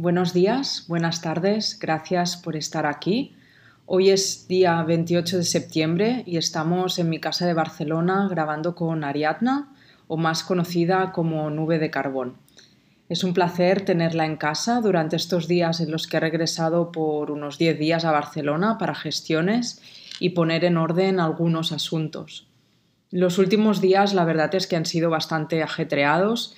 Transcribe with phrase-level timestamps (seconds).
[0.00, 3.34] Buenos días, buenas tardes, gracias por estar aquí.
[3.84, 9.02] Hoy es día 28 de septiembre y estamos en mi casa de Barcelona grabando con
[9.02, 9.74] Ariadna,
[10.06, 12.36] o más conocida como Nube de Carbón.
[13.08, 17.32] Es un placer tenerla en casa durante estos días en los que he regresado por
[17.32, 19.82] unos 10 días a Barcelona para gestiones
[20.20, 22.46] y poner en orden algunos asuntos.
[23.10, 26.54] Los últimos días la verdad es que han sido bastante ajetreados,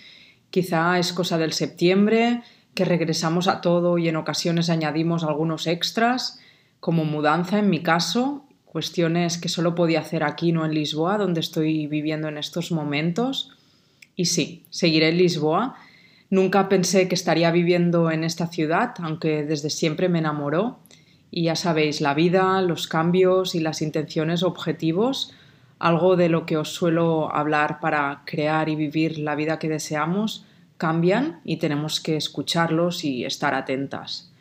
[0.51, 2.43] quizá es cosa del septiembre,
[2.75, 6.41] que regresamos a todo y en ocasiones añadimos algunos extras,
[6.79, 11.41] como mudanza en mi caso, cuestiones que solo podía hacer aquí, no en Lisboa, donde
[11.41, 13.53] estoy viviendo en estos momentos.
[14.15, 15.75] Y sí, seguiré en Lisboa.
[16.31, 20.79] Nunca pensé que estaría viviendo en esta ciudad, aunque desde siempre me enamoró.
[21.33, 25.33] Y ya sabéis, la vida, los cambios y las intenciones objetivos,
[25.81, 30.45] algo de lo que os suelo hablar para crear y vivir la vida que deseamos,
[30.81, 34.33] cambian y tenemos que escucharlos y estar atentas.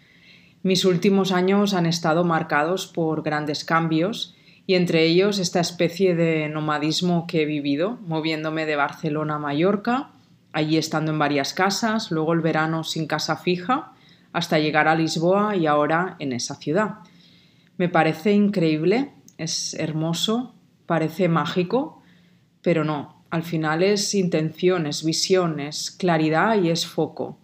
[0.63, 6.49] Mis últimos años han estado marcados por grandes cambios y entre ellos esta especie de
[6.49, 10.11] nomadismo que he vivido, moviéndome de Barcelona a Mallorca,
[10.51, 13.93] allí estando en varias casas, luego el verano sin casa fija,
[14.33, 16.99] hasta llegar a Lisboa y ahora en esa ciudad.
[17.77, 20.53] Me parece increíble, es hermoso,
[20.85, 22.01] parece mágico,
[22.61, 27.37] pero no, al final es intención, es visión, es claridad y es foco.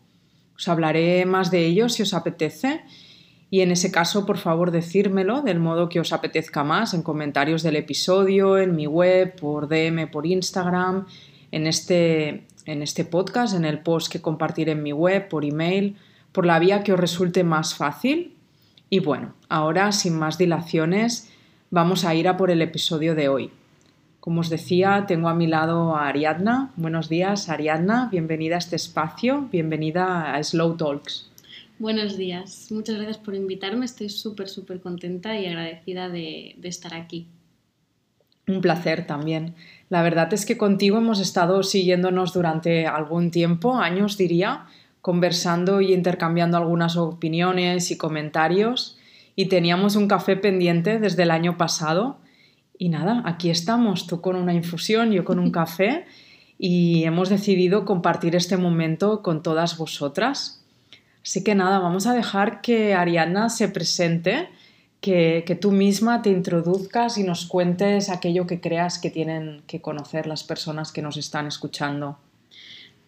[0.55, 2.81] Os hablaré más de ello si os apetece
[3.51, 7.61] y en ese caso por favor decírmelo del modo que os apetezca más en comentarios
[7.61, 11.05] del episodio, en mi web, por DM, por Instagram,
[11.51, 15.95] en este, en este podcast, en el post que compartiré en mi web, por email,
[16.31, 18.35] por la vía que os resulte más fácil.
[18.89, 21.29] Y bueno, ahora sin más dilaciones
[21.69, 23.51] vamos a ir a por el episodio de hoy.
[24.25, 26.71] Como os decía, tengo a mi lado a Ariadna.
[26.77, 28.09] Buenos días, Ariadna.
[28.11, 29.47] Bienvenida a este espacio.
[29.51, 31.29] Bienvenida a Slow Talks.
[31.77, 32.69] Buenos días.
[32.71, 33.85] Muchas gracias por invitarme.
[33.85, 37.27] Estoy súper, súper contenta y agradecida de, de estar aquí.
[38.47, 39.53] Un placer también.
[39.89, 44.65] La verdad es que contigo hemos estado siguiéndonos durante algún tiempo, años diría,
[45.01, 48.97] conversando y intercambiando algunas opiniones y comentarios.
[49.35, 52.17] Y teníamos un café pendiente desde el año pasado
[52.77, 56.05] y nada, aquí estamos, tú con una infusión, yo con un café
[56.57, 60.63] y hemos decidido compartir este momento con todas vosotras.
[61.23, 64.49] Así que nada, vamos a dejar que Ariana se presente,
[65.01, 69.81] que, que, tú misma te introduzcas y nos cuentes aquello que creas que tienen que
[69.81, 72.17] conocer las personas que nos están escuchando.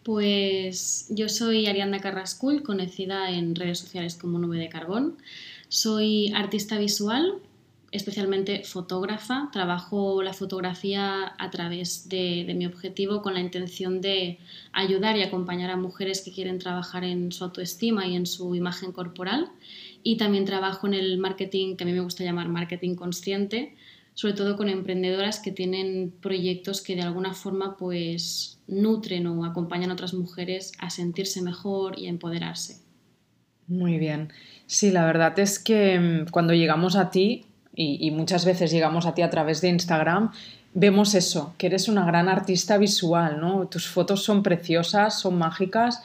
[0.02, 5.18] Pues yo soy Ariana Carrascul, conocida en redes sociales como Nube de Carbón.
[5.68, 7.34] Soy artista visual,
[7.90, 9.48] especialmente fotógrafa.
[9.52, 14.38] Trabajo la fotografía a través de, mi objetivo con la intención de
[14.72, 18.92] ayudar y acompañar a mujeres que quieren trabajar en su autoestima y en su imagen
[18.92, 19.50] corporal.
[20.02, 23.74] Y también trabajo en el marketing que a mí me gusta llamar marketing consciente,
[24.14, 29.90] sobre todo con emprendedoras que tienen proyectos que de alguna forma pues nutren o acompañan
[29.90, 32.82] a otras mujeres a sentirse mejor y a empoderarse.
[33.66, 34.32] Muy bien.
[34.66, 37.47] Sí, la verdad es que mm, cuando llegamos a ti
[37.80, 40.32] y, muchas veces llegamos a ti a través de Instagram,
[40.74, 43.40] vemos eso, que eres una gran artista visual.
[43.70, 46.02] Tus fotos son preciosas, son mágicas,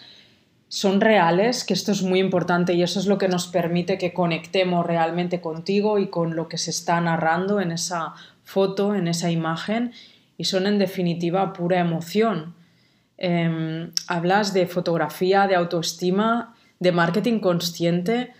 [0.67, 4.13] son reales, que esto es muy importante y eso es lo que nos permite que
[4.13, 8.13] conectemos realmente contigo y con lo que se está narrando en esa
[8.43, 9.93] foto, en esa imagen,
[10.37, 12.53] y son en definitiva pura emoción.
[13.17, 18.31] Em, hablas de fotografía, de autoestima, de marketing consciente,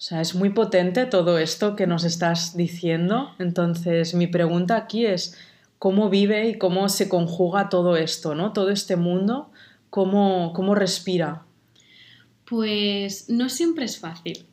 [0.00, 3.34] o sea, es muy potente todo esto que nos estás diciendo.
[3.38, 5.36] Entonces, mi pregunta aquí es,
[5.78, 8.54] ¿cómo vive y cómo se conjuga todo esto, ¿no?
[8.54, 9.50] Todo este mundo,
[9.90, 11.44] ¿cómo, cómo respira?
[12.46, 14.46] Pues no siempre es fácil,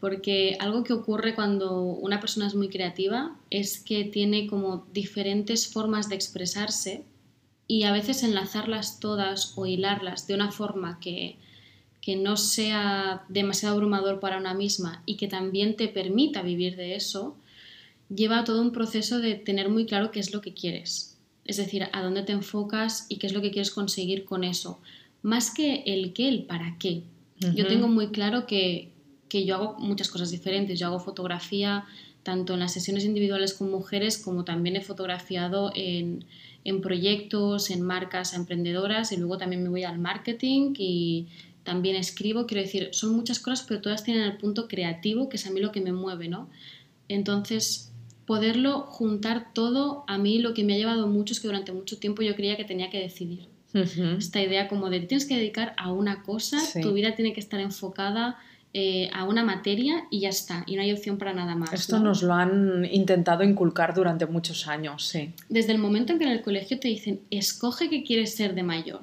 [0.00, 5.66] porque algo que ocurre cuando una persona es muy creativa es que tiene como diferentes
[5.66, 7.04] formas de expresarse
[7.66, 11.38] y a veces enlazarlas todas o hilarlas de una forma que,
[12.00, 16.94] que no sea demasiado abrumador para una misma y que también te permita vivir de
[16.94, 17.36] eso,
[18.14, 21.18] lleva todo un proceso de tener muy claro qué es lo que quieres.
[21.44, 24.80] Es decir, a dónde te enfocas y qué es lo que quieres conseguir con eso.
[25.22, 27.02] Más que el qué, el para qué.
[27.54, 28.90] Yo tengo muy claro que,
[29.28, 30.78] que yo hago muchas cosas diferentes.
[30.78, 31.86] Yo hago fotografía
[32.22, 36.26] tanto en las sesiones individuales con mujeres como también he fotografiado en,
[36.64, 41.28] en proyectos, en marcas emprendedoras y luego también me voy al marketing y
[41.70, 42.46] también escribo.
[42.46, 45.60] Quiero decir, son muchas cosas, pero todas tienen el punto creativo, que es a mí
[45.60, 46.50] lo que me mueve, ¿no?
[47.08, 47.92] Entonces,
[48.26, 51.98] poderlo juntar todo, a mí lo que me ha llevado mucho es que durante mucho
[51.98, 53.46] tiempo yo creía que tenía que decidir.
[54.18, 57.60] Esta idea como de tienes que dedicar a una cosa, tu vida tiene que estar
[57.60, 58.36] enfocada
[58.74, 61.72] eh, a una materia y ya está, y no hay opción para nada más.
[61.72, 65.32] Esto nos lo han intentado inculcar durante muchos años, sí.
[65.48, 68.64] Desde el momento en que en el colegio te dicen, escoge qué quieres ser de
[68.64, 69.02] mayor.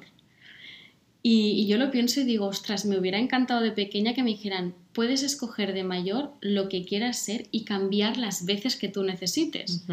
[1.22, 4.74] Y, yo lo pienso y digo, ostras, me hubiera encantado de pequeña que me dijeran,
[4.92, 9.84] puedes escoger de mayor lo que quieras ser y cambiar las veces que tú necesites.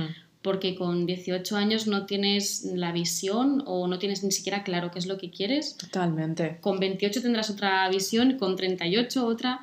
[0.41, 4.99] Porque con 18 años no tienes la visión o no tienes ni siquiera claro qué
[4.99, 5.75] es lo que quieres.
[5.75, 6.59] Totalmente.
[6.61, 9.61] Con 28 tendrás otra visión, con 38 otra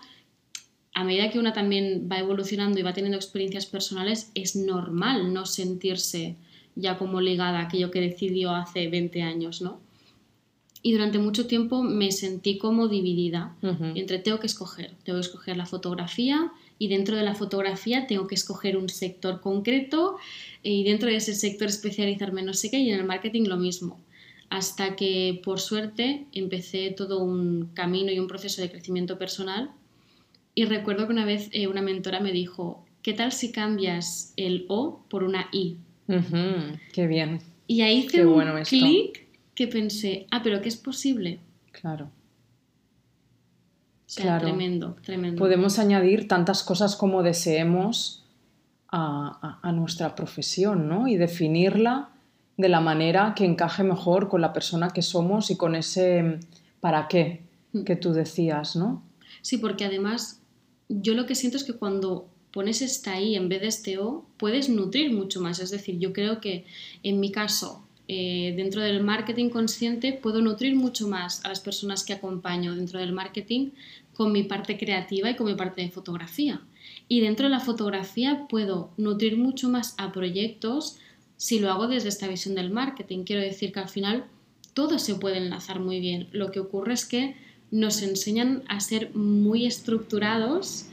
[0.94, 5.46] a medida que una también va evolucionando y va teniendo experiencias personales, es normal no
[5.46, 6.36] sentirse
[6.74, 9.80] ya como ligada a aquello que decidió hace 20 años, ¿no?
[10.84, 13.54] Y durante mucho tiempo me sentí como dividida
[13.94, 18.26] entre tengo que escoger, tengo que escoger la fotografía y dentro de la fotografía tengo
[18.26, 20.16] que escoger un sector concreto
[20.64, 24.00] y dentro de ese sector especializarme no sé qué y en el marketing lo mismo.
[24.50, 29.70] Hasta que por suerte empecé todo un camino y un proceso de crecimiento personal
[30.54, 34.66] y recuerdo que una vez eh, una mentora me dijo, ¿qué tal si cambias el
[34.68, 35.76] O por una I?
[36.92, 37.40] Qué bien.
[37.66, 39.21] Y ahí hice un clic
[39.62, 41.38] que pensé, ah, pero que es posible.
[41.70, 42.10] Claro.
[44.16, 44.44] claro.
[44.44, 45.38] Tremendo, tremendo.
[45.38, 48.24] Podemos añadir tantas cosas como deseemos
[48.88, 51.06] a, a, nuestra profesión, ¿no?
[51.06, 52.08] Y definirla
[52.56, 56.40] de la manera que encaje mejor con la persona que somos y con ese
[56.80, 57.84] para qué mm.
[57.84, 59.04] que tú decías, ¿no?
[59.42, 60.40] Sí, porque además
[60.88, 64.26] yo lo que siento es que cuando pones esta I en vez de este O,
[64.38, 65.60] puedes nutrir mucho más.
[65.60, 66.66] Es decir, yo creo que
[67.04, 72.04] en mi caso, eh, dentro del marketing consciente, puedo nutrir mucho más a las personas
[72.04, 73.70] que acompaño dentro del marketing
[74.14, 76.60] con mi parte creativa y con mi parte de fotografía.
[77.08, 80.98] Y dentro de la fotografía puedo nutrir mucho más a proyectos
[81.36, 83.24] si lo hago desde esta visión del marketing.
[83.24, 84.26] Quiero decir que al final
[84.74, 86.28] todo se puede enlazar muy bien.
[86.32, 87.36] Lo que ocurre es que
[87.70, 90.86] nos enseñan a ser muy estructurados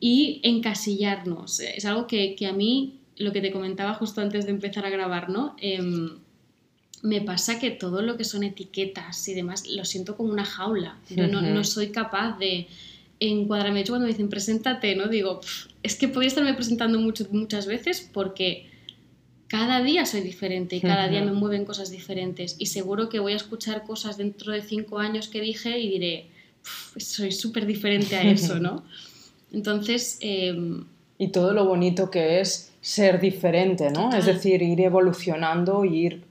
[0.00, 1.60] y encasillarnos.
[1.60, 5.28] Es algo que, a mí, lo que te comentaba justo antes de empezar a grabar,
[5.30, 5.54] ¿no?
[5.58, 6.18] Em,
[7.06, 10.96] me pasa que todo lo que son etiquetas y demás lo siento como una jaula.
[11.08, 12.66] Yo no, soy capaz de
[13.20, 13.80] encuadrarme.
[13.80, 15.06] Hecho, cuando me dicen preséntate, ¿no?
[15.06, 15.40] Digo,
[15.84, 18.66] es que podría estarme presentando mucho, muchas veces porque
[19.46, 23.34] cada día soy diferente y cada día me mueven cosas diferentes y seguro que voy
[23.34, 26.26] a escuchar cosas dentro de cinco años que dije y diré,
[26.96, 28.84] soy súper diferente a eso, ¿no?
[29.52, 30.18] Entonces...
[30.22, 30.84] Em,
[31.18, 34.12] y todo lo bonito que es ser diferente, ¿no?
[34.12, 36.25] Es decir, ir evolucionando, ir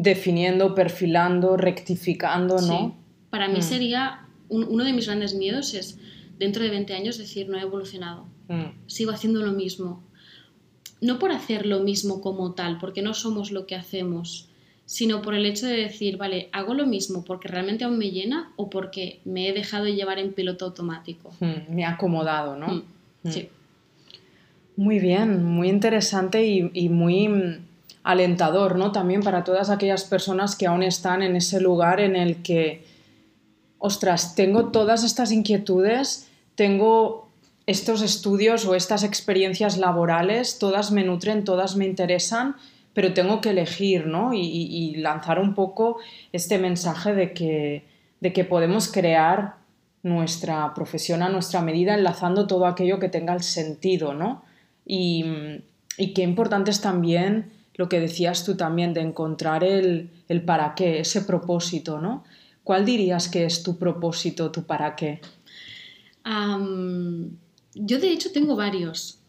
[0.00, 2.96] definiendo, perfilando, rectificando, ¿no?
[3.30, 3.62] Para mí mm.
[3.62, 5.98] sería, uno de mis grandes miedos es,
[6.38, 8.86] dentro de 20 años, decir, no he evolucionado, mm.
[8.86, 10.04] sigo haciendo lo mismo,
[11.00, 14.48] no por hacer lo mismo como tal, porque no somos lo que hacemos,
[14.84, 18.52] sino por el hecho de decir, vale, hago lo mismo porque realmente aún me llena
[18.54, 21.32] o porque me he dejado llevar en piloto automático.
[21.40, 22.84] Hmm, me ha acomodado, ¿no?
[23.24, 23.48] Sí.
[24.76, 27.67] Muy bien, muy interesante y, muy mm,
[28.02, 28.92] alentador, ¿no?
[28.92, 32.84] También para todas aquellas personas que aún están en ese lugar en el que,
[33.78, 37.28] ostras, tengo todas estas inquietudes, tengo
[37.66, 42.56] estos estudios o estas experiencias laborales, todas me nutren, todas me interesan,
[42.94, 44.32] pero tengo que elegir, ¿no?
[44.32, 45.98] Y, lanzar un poco
[46.32, 47.84] este mensaje de que,
[48.20, 49.56] de que podemos crear
[50.02, 54.42] nuestra profesión a nuestra medida, enlazando todo aquello que tenga el sentido, ¿no?
[54.86, 55.24] Y,
[56.14, 61.22] qué importante también lo que decías tú también, de encontrar el, el para qué, ese
[61.22, 62.24] propósito, ¿no?
[62.64, 65.20] ¿Cuál dirías que es tu propósito, tu para qué?
[67.74, 69.20] Yo de hecho tengo varios.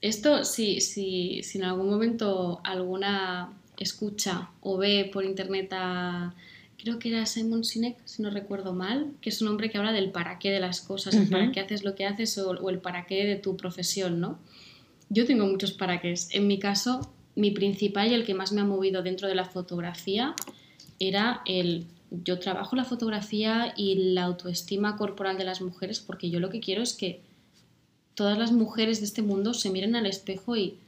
[0.00, 6.34] Esto, si, si, si en algún momento alguna escucha o ve por internet a
[6.78, 9.92] creo que era Simon Sinek, si no recuerdo mal, que es un hombre que habla
[9.92, 12.70] del para qué de las cosas, el para qué haces lo que haces o, o,
[12.70, 14.38] el para qué de tu profesión, ¿no?
[15.08, 16.14] Yo tengo muchos para qué.
[16.30, 19.44] En mi caso, mi principal y el que más me ha movido dentro de la
[19.44, 20.34] fotografía
[20.98, 26.40] era el yo trabajo la fotografía y la autoestima corporal de las mujeres porque yo
[26.40, 27.20] lo que quiero es que
[28.14, 30.78] todas las mujeres de este mundo se miren al espejo y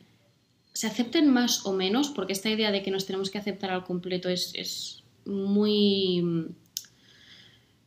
[0.72, 3.84] se acepten más o menos, porque esta idea de que nos tenemos que aceptar al
[3.84, 6.46] completo es, es muy...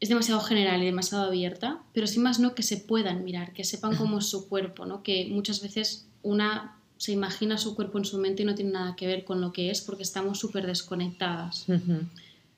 [0.01, 3.63] es demasiado general y demasiado abierta, pero sin más no que se puedan mirar, que
[3.63, 5.03] sepan cómo es su cuerpo, ¿no?
[5.03, 8.95] que muchas veces una se imagina su cuerpo en su mente y no tiene nada
[8.95, 11.65] que ver con lo que es porque estamos súper desconectadas.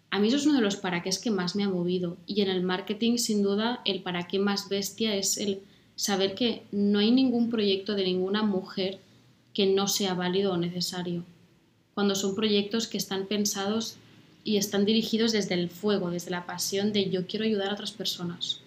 [0.09, 2.17] A mí eso es uno de los para qué que más me ha movido.
[2.27, 5.61] Y en el marketing, sin duda, el para qué más bestia es el
[5.95, 8.99] saber que no hay ningún proyecto de ninguna mujer
[9.53, 11.23] que no sea válido o necesario.
[11.93, 13.95] Cuando son proyectos que están pensados
[14.43, 17.93] y están dirigidos desde el fuego, desde la pasión de yo quiero ayudar a otras
[17.93, 18.59] personas.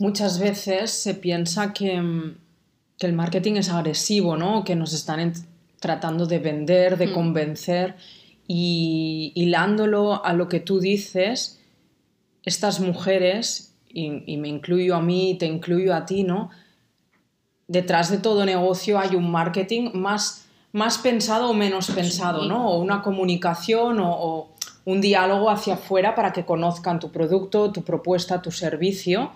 [0.00, 2.45] Muchas veces se piensa que mm,
[2.98, 4.64] que el marketing es agresivo, ¿no?
[4.64, 5.32] Que nos están
[5.80, 7.12] tratando de vender, de hmm.
[7.12, 7.96] convencer
[8.48, 11.60] y hilándolo a lo que tú dices,
[12.44, 16.50] estas mujeres, y, me incluyo a mí, te incluyo a ti, ¿no?
[17.66, 22.68] Detrás de todo negocio hay un marketing más, más pensado o menos pensado, ¿no?
[22.68, 24.50] O una comunicación o, o
[24.84, 29.32] un diálogo hacia afuera para que conozcan tu producto, tu propuesta, tu servicio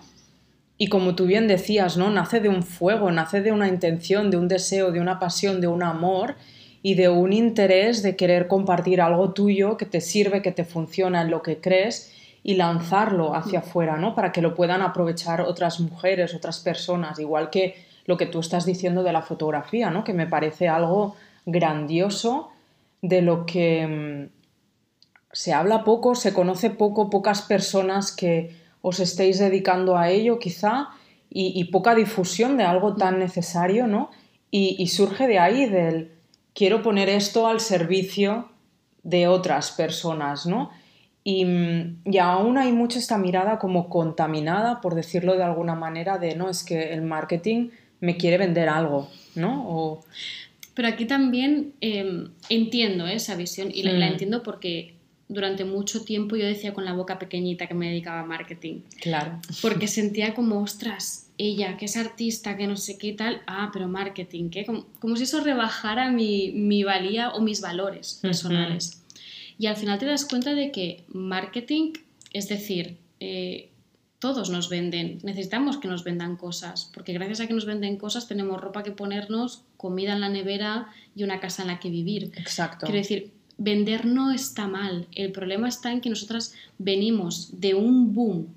[0.81, 2.09] y como tú bien decías, ¿no?
[2.09, 5.67] Nace de un fuego, nace de una intención, de un deseo, de una pasión, de
[5.67, 6.37] un amor
[6.81, 11.21] y de un interés de querer compartir algo tuyo que te sirve, que te funciona
[11.21, 12.11] en lo que crees
[12.41, 14.15] y lanzarlo hacia afuera, ¿no?
[14.15, 17.75] Para que lo puedan aprovechar otras mujeres, otras personas, igual que
[18.07, 20.03] lo que tú estás diciendo de la fotografía, ¿no?
[20.03, 22.49] Que me parece algo grandioso
[23.03, 24.29] de lo que mm,
[25.31, 30.89] se habla poco, se conoce poco, pocas personas que os estéis dedicando a ello quizá
[31.33, 34.11] y, poca difusión de algo tan necesario, ¿no?
[34.49, 36.11] Y, surge de ahí del
[36.53, 38.49] quiero poner esto al servicio
[39.03, 40.71] de otras personas, ¿no?
[41.23, 41.45] Y,
[42.03, 46.49] y, aún hay mucho esta mirada como contaminada, por decirlo de alguna manera, de no,
[46.49, 47.69] es que el marketing
[48.01, 50.01] me quiere vender algo, ¿no?
[50.73, 54.11] Pero aquí también em, entiendo esa visión y la, mm.
[54.11, 54.95] entiendo porque
[55.31, 58.81] durante mucho tiempo yo decía con la boca pequeñita que me dedicaba a marketing.
[58.99, 59.39] Claro.
[59.61, 63.87] Porque sentía como, ostras, ella que es artista, que no sé qué tal, ah, pero
[63.87, 64.65] marketing, ¿qué?
[64.65, 69.01] Como, si eso rebajara mi, valía o mis valores personales.
[69.57, 71.93] Y al final te das cuenta de que marketing,
[72.33, 73.69] es decir, eh,
[74.19, 78.27] todos nos venden, necesitamos que nos vendan cosas, porque gracias a que nos venden cosas
[78.27, 82.31] tenemos ropa que ponernos, comida en la nevera y una casa en la que vivir.
[82.35, 82.85] Exacto.
[82.85, 83.31] Quiero decir,
[83.63, 85.07] vender no está mal.
[85.13, 88.47] El problema está en que nosotras venimos de un boom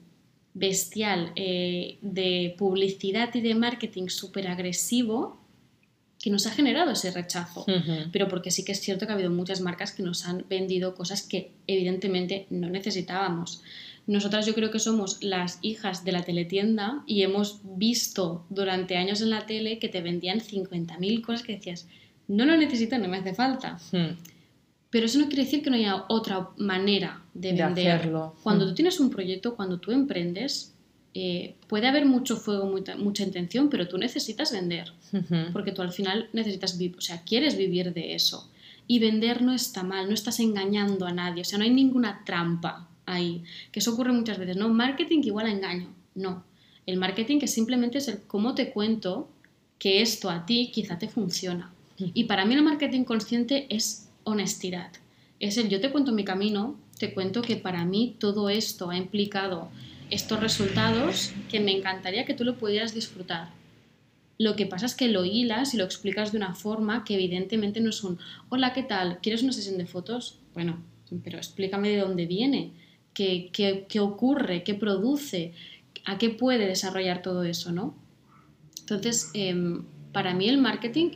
[0.54, 5.38] bestial eh, de publicidad y de marketing súper agresivo
[6.23, 7.66] que nos ha generado ese rechazo.
[8.11, 10.94] Pero porque sí que es cierto que ha habido muchas marcas que nos han vendido
[10.94, 13.62] cosas que evidentemente no necesitábamos.
[14.06, 19.20] Nosotras yo creo que somos las hijas de la teletienda y hemos visto durante años
[19.20, 21.88] en la tele que te vendían 50.000 cosas que decías,
[22.26, 23.78] no lo necesito, no me hace falta.
[23.92, 24.16] Hmm.
[24.94, 28.36] Pero eso no quiere decir que no haya otra manera de, venderlo.
[28.44, 28.68] Cuando mm.
[28.68, 30.72] tú tienes un proyecto, cuando tú emprendes,
[31.14, 34.92] eh, puede haber mucho fuego, mucha, intención, pero tú necesitas vender.
[35.52, 38.48] Porque tú al final necesitas vivir, o sea, quieres vivir de eso.
[38.86, 42.22] Y vender no está mal, no estás engañando a nadie, o sea, no hay ninguna
[42.24, 43.42] trampa ahí.
[43.72, 44.68] Que eso ocurre muchas veces, ¿no?
[44.68, 45.88] Marketing igual a engaño.
[46.14, 46.44] No.
[46.86, 49.28] El marketing que simplemente es el cómo te cuento
[49.76, 51.72] que esto a ti quizá te funciona.
[51.98, 54.90] Y para mí el marketing consciente es honestidad.
[55.40, 58.97] Es el yo te cuento mi camino, te cuento que para mí todo esto ha
[58.97, 59.69] implicado
[60.11, 63.50] estos resultados que me encantaría que tú lo pudieras disfrutar.
[64.38, 67.81] Lo que pasa es que lo hilas y lo explicas de una forma que evidentemente
[67.81, 69.19] no es un hola, ¿qué tal?
[69.23, 70.38] ¿Quieres una sesión de fotos?
[70.54, 70.83] Bueno,
[71.23, 72.73] pero explícame de dónde viene,
[73.12, 75.52] qué, qué, ocurre, qué produce,
[76.04, 77.95] a qué puede desarrollar todo eso, ¿no?
[78.81, 81.11] Entonces, em, para mí el marketing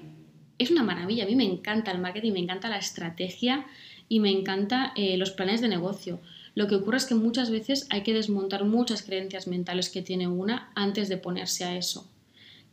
[0.59, 1.25] es una maravilla.
[1.25, 3.67] A mí me encanta el marketing, me encanta la estrategia
[4.09, 6.21] y me encanta eh, los planes de negocio.
[6.55, 10.27] Lo que ocurre es que muchas veces hay que desmontar muchas creencias mentales que tiene
[10.27, 12.11] una antes de ponerse a eso.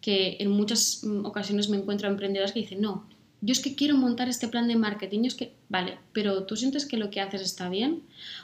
[0.02, 3.08] Que en muchas mm, ocasiones me encuentro emprendedoras que dicen, no,
[3.42, 6.56] yo es que quiero montar este plan de marketing, yo es que, vale, pero tú
[6.56, 8.02] sientes que lo que haces está bien,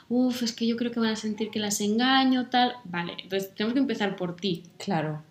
[0.08, 3.52] uf, es que yo creo que van a sentir que las engaño, tal, vale, entonces
[3.54, 4.62] tenemos que empezar por ti.
[4.78, 5.24] Claro.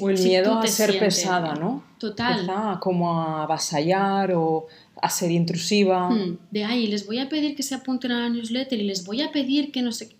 [0.00, 1.84] O el miedo a ser pesada, ¿no?
[1.98, 2.48] Total.
[2.80, 4.66] como a avasallar o
[5.00, 6.10] a ser intrusiva.
[6.10, 9.04] Hmm, de ahí, les voy a pedir que se apunten a la newsletter y les
[9.04, 10.10] voy a pedir que no sé.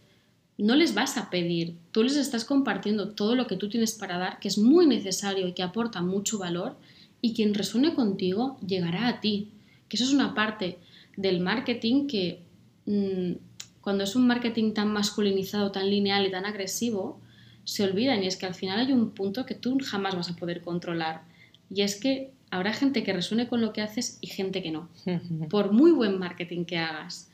[0.58, 4.18] No les vas a pedir, tú les estás compartiendo todo lo que tú tienes para
[4.18, 6.76] dar, que es muy necesario y que aporta mucho valor,
[7.20, 9.48] y quien resuene contigo llegará a ti.
[9.88, 10.78] Que eso es una parte
[11.16, 12.42] del marketing que
[12.86, 13.32] mm,
[13.80, 17.18] cuando es un marketing tan masculinizado, tan lineal y tan agresivo,
[17.64, 20.36] se olvidan y es que al final hay un punto que tú jamás vas a
[20.36, 21.22] poder controlar.
[21.70, 24.88] Y es que habrá gente que resuene con lo que haces y gente que no,
[25.50, 27.30] por muy buen marketing que hagas.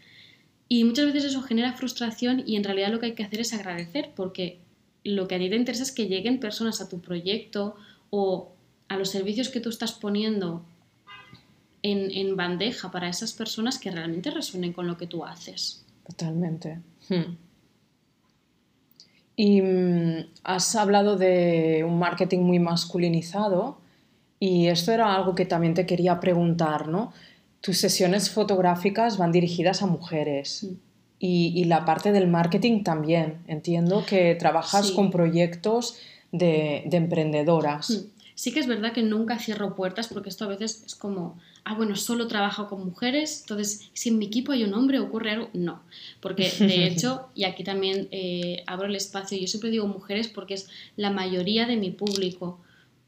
[0.69, 3.55] Y muchas veces eso genera frustración y en realidad lo que hay que hacer es
[3.55, 4.59] agradecer porque
[5.03, 7.77] lo que a ti te interesa es que lleguen personas a tu proyecto
[8.11, 8.53] o
[8.89, 10.65] a los servicios que tú estás poniendo
[11.83, 15.85] en, bandeja para esas personas que realmente resuenen con lo que tú haces.
[16.07, 16.81] Totalmente.
[17.09, 17.37] Hmm.
[19.39, 23.79] Y mm, has hablado de un marketing muy masculinizado
[24.41, 27.13] y esto era algo que también te quería preguntar, ¿no?
[27.61, 30.67] Tus sesiones fotográficas van dirigidas a mujeres
[31.21, 33.39] y, la parte del marketing también.
[33.47, 35.99] Entiendo que trabajas con proyectos
[36.33, 38.07] de, emprendedoras.
[38.35, 41.75] Sí que es verdad que nunca cierro puertas porque esto a veces es como, ah,
[41.75, 45.51] bueno, solo trabajo con mujeres, entonces si en mi equipo hay un hombre ocurre algo,
[45.53, 45.83] no,
[46.21, 50.55] porque de hecho, y aquí también eh, abro el espacio, yo siempre digo mujeres porque
[50.55, 52.59] es la mayoría de mi público,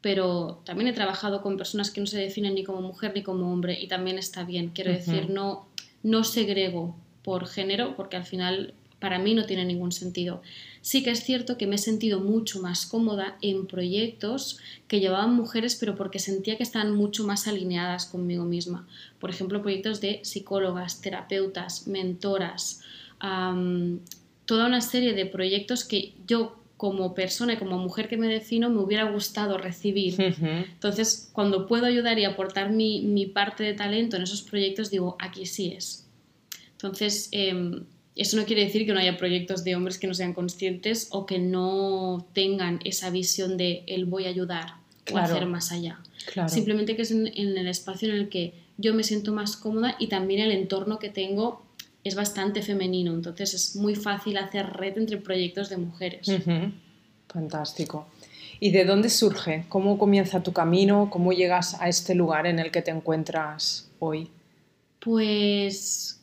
[0.03, 3.51] pero también he trabajado con personas que no se definen ni como mujer ni como
[3.51, 5.67] hombre y también está bien, quiero decir, no,
[6.03, 10.43] no segrego por género porque al final para mí no tiene ningún sentido.
[10.83, 14.59] Sí que es cierto que me he sentido mucho más cómoda en proyectos
[14.89, 18.89] que llevaban mujeres, pero porque sentía que estaban mucho más alineadas conmigo misma.
[19.19, 22.81] Por ejemplo, proyectos de psicólogas, terapeutas, mentoras,
[24.47, 28.71] toda una serie de proyectos que yo como persona y como mujer que me defino
[28.71, 30.19] me hubiera gustado recibir.
[30.19, 35.15] Entonces, cuando puedo ayudar y aportar mi, mi, parte de talento en esos proyectos, digo,
[35.19, 36.09] aquí sí es.
[36.73, 37.85] Entonces, em,
[38.21, 41.25] eso no quiere decir que no haya proyectos de hombres que no sean conscientes o
[41.25, 44.75] que no tengan esa visión de él voy a ayudar
[45.11, 46.01] o hacer más allá.
[46.47, 50.09] Simplemente que es en, el espacio en el que yo me siento más cómoda y
[50.09, 51.65] también el entorno que tengo
[52.05, 56.31] es bastante femenino, entonces es muy fácil hacer red entre proyectos de mujeres.
[57.27, 58.07] Fantástico.
[58.59, 59.65] ¿Y de dónde surge?
[59.71, 61.09] ¿Cómo comienza tu camino?
[61.11, 64.29] ¿Cómo llegas a este lugar en el que te encuentras hoy?
[64.99, 66.21] Pues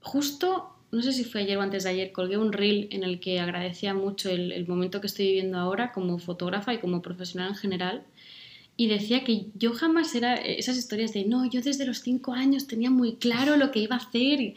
[0.00, 3.20] justo no sé si fue ayer o antes de ayer, colgué un reel en el
[3.20, 7.56] que agradecía mucho el, momento que estoy viviendo ahora como fotógrafa y como profesional en
[7.56, 8.02] general.
[8.76, 12.66] Y decía que yo jamás era esas historias de, no, yo desde los cinco años
[12.66, 14.54] tenía muy claro lo que iba a hacer.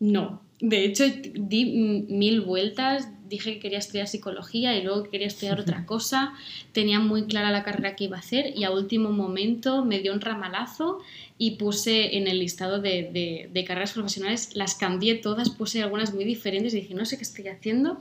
[0.00, 5.60] No, de hecho di mil vueltas, dije que quería estudiar psicología y luego quería estudiar
[5.60, 6.34] otra cosa,
[6.72, 10.12] tenía muy clara la carrera que iba a hacer y a último momento me dio
[10.12, 11.00] un ramalazo
[11.38, 16.24] y puse en el listado de, de, carreras profesionales, las cambié todas, puse algunas muy
[16.24, 18.00] diferentes y dije, no sé qué estoy haciendo,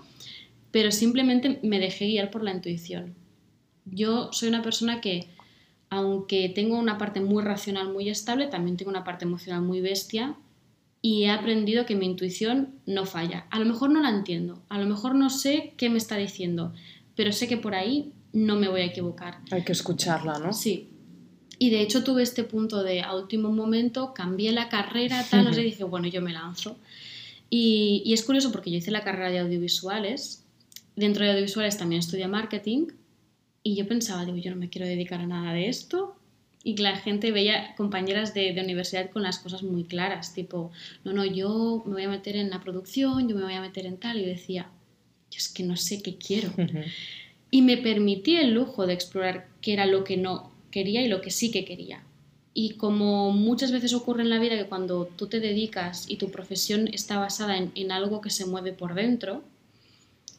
[0.72, 3.16] pero simplemente me dejé guiar por la intuición.
[3.86, 5.28] Yo soy una persona que,
[5.90, 10.38] aunque tengo una parte muy racional muy estable, también tengo una parte emocional muy bestia
[11.06, 13.46] y he aprendido que mi intuición no falla.
[13.52, 16.74] A lo mejor no la entiendo, a lo mejor no sé qué me está diciendo,
[17.16, 19.40] pero sé que por ahí no me voy a equivocar.
[19.52, 20.54] Hay que escucharla, ¿no?
[20.54, 20.88] Sí.
[21.60, 25.54] Y de hecho tuve este punto de a último momento, cambié la carrera, tal, no
[25.54, 26.78] sé, y dije, bueno, yo me lanzo.
[27.50, 30.46] Y, y es curioso porque yo hice la carrera de audiovisuales,
[30.96, 32.88] dentro de audiovisuales también estudié marketing,
[33.62, 36.16] y yo pensaba, digo, yo no me quiero dedicar a nada de esto,
[36.64, 40.72] y que la gente veía compañeras de, de, universidad con las cosas muy claras, tipo,
[41.04, 43.86] no, no, yo me voy a meter en la producción, yo me voy a meter
[43.86, 44.70] en tal, y decía,
[45.30, 46.52] yo es que no sé qué quiero.
[47.52, 51.22] Y me permití el lujo de explorar qué era lo que no quería y lo
[51.22, 52.02] que sí que quería.
[52.56, 56.32] Y como muchas veces ocurre en la vida que cuando tú te dedicas y tu
[56.32, 59.44] profesión está basada en, en algo que se mueve por dentro,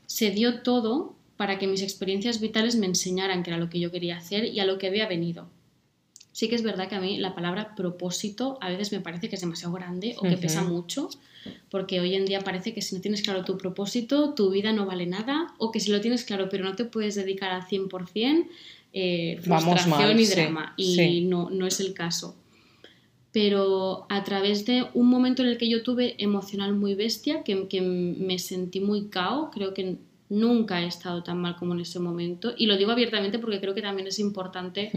[0.07, 3.93] se dio todo para que mis experiencias vitales me enseñaran qué era lo que yo
[3.93, 5.47] quería hacer y a lo que había venido
[6.35, 9.37] sí que es verdad que a mí la palabra propósito a veces me parece que
[9.37, 11.09] es demasiado grande o que pesa mucho,
[11.71, 14.85] porque hoy en día parece que si no tienes claro tu propósito, tu vida no
[14.85, 18.49] vale nada, o que si lo tienes claro pero no te puedes dedicar al 100%,
[18.93, 20.75] eh, frustración y drama.
[20.77, 22.35] Y no, no es el caso.
[23.31, 27.69] Pero a través de un momento en el que yo tuve emocional muy bestia, que,
[27.69, 32.01] que me sentí muy cao, creo que nunca he estado tan mal como en ese
[32.01, 32.55] momento.
[32.57, 34.91] Y lo digo abiertamente porque creo que también es importante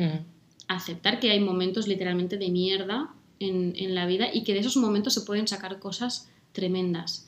[0.67, 5.13] aceptar que hay momentos literalmente de mierda en, la vida y que de esos momentos
[5.13, 7.27] se pueden sacar cosas tremendas.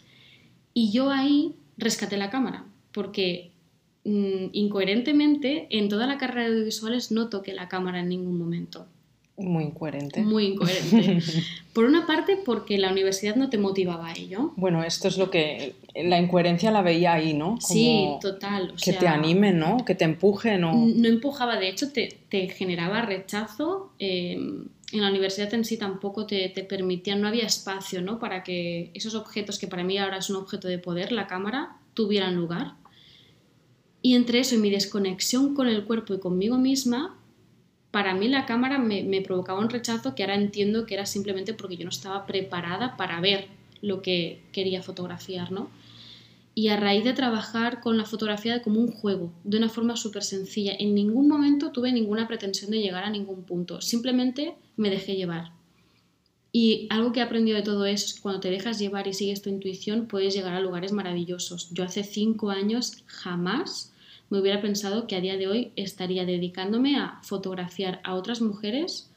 [0.74, 3.52] Y yo ahí rescaté la cámara, porque
[4.06, 8.88] mm, incoherentemente en toda la carrera de audiovisuales no toqué la cámara en ningún momento.
[9.40, 10.22] Muy incoherente.
[10.22, 11.22] Muy incoherente.
[11.74, 14.54] Por una parte, porque la universidad no te motivaba a ello.
[14.56, 15.76] Bueno, esto es lo que.
[15.96, 17.58] La incoherencia la veía ahí, ¿no?
[17.62, 18.74] sí, total.
[18.84, 19.86] que te anime, ¿no?
[19.86, 20.74] Que te empuje, ¿no?
[20.74, 22.10] No empujaba, de hecho, te,
[22.50, 23.92] generaba rechazo.
[24.00, 28.20] Em, en la universidad en sí tampoco te, te permitían, no había espacio, ¿no?
[28.20, 31.78] Para que esos objetos que para mí ahora es un objeto de poder, la cámara,
[31.94, 32.74] tuvieran lugar.
[34.02, 37.19] Y entre eso y mi desconexión con el cuerpo y conmigo misma,
[37.92, 41.78] para mí la cámara me, provocaba un rechazo que ahora entiendo que era simplemente porque
[41.78, 43.48] yo no estaba preparada para ver
[43.82, 45.70] lo que quería fotografiar, ¿no?
[46.54, 50.24] Y a raíz de trabajar con la fotografía como un juego, de una forma súper
[50.24, 55.16] sencilla, en ningún momento tuve ninguna pretensión de llegar a ningún punto, simplemente me dejé
[55.16, 55.52] llevar.
[56.52, 59.14] Y algo que he aprendido de todo eso es que cuando te dejas llevar y
[59.14, 61.70] sigues tu intuición puedes llegar a lugares maravillosos.
[61.72, 63.94] Yo hace cinco años jamás
[64.30, 69.10] me hubiera pensado que a día de hoy estaría dedicándome a fotografiar a otras mujeres,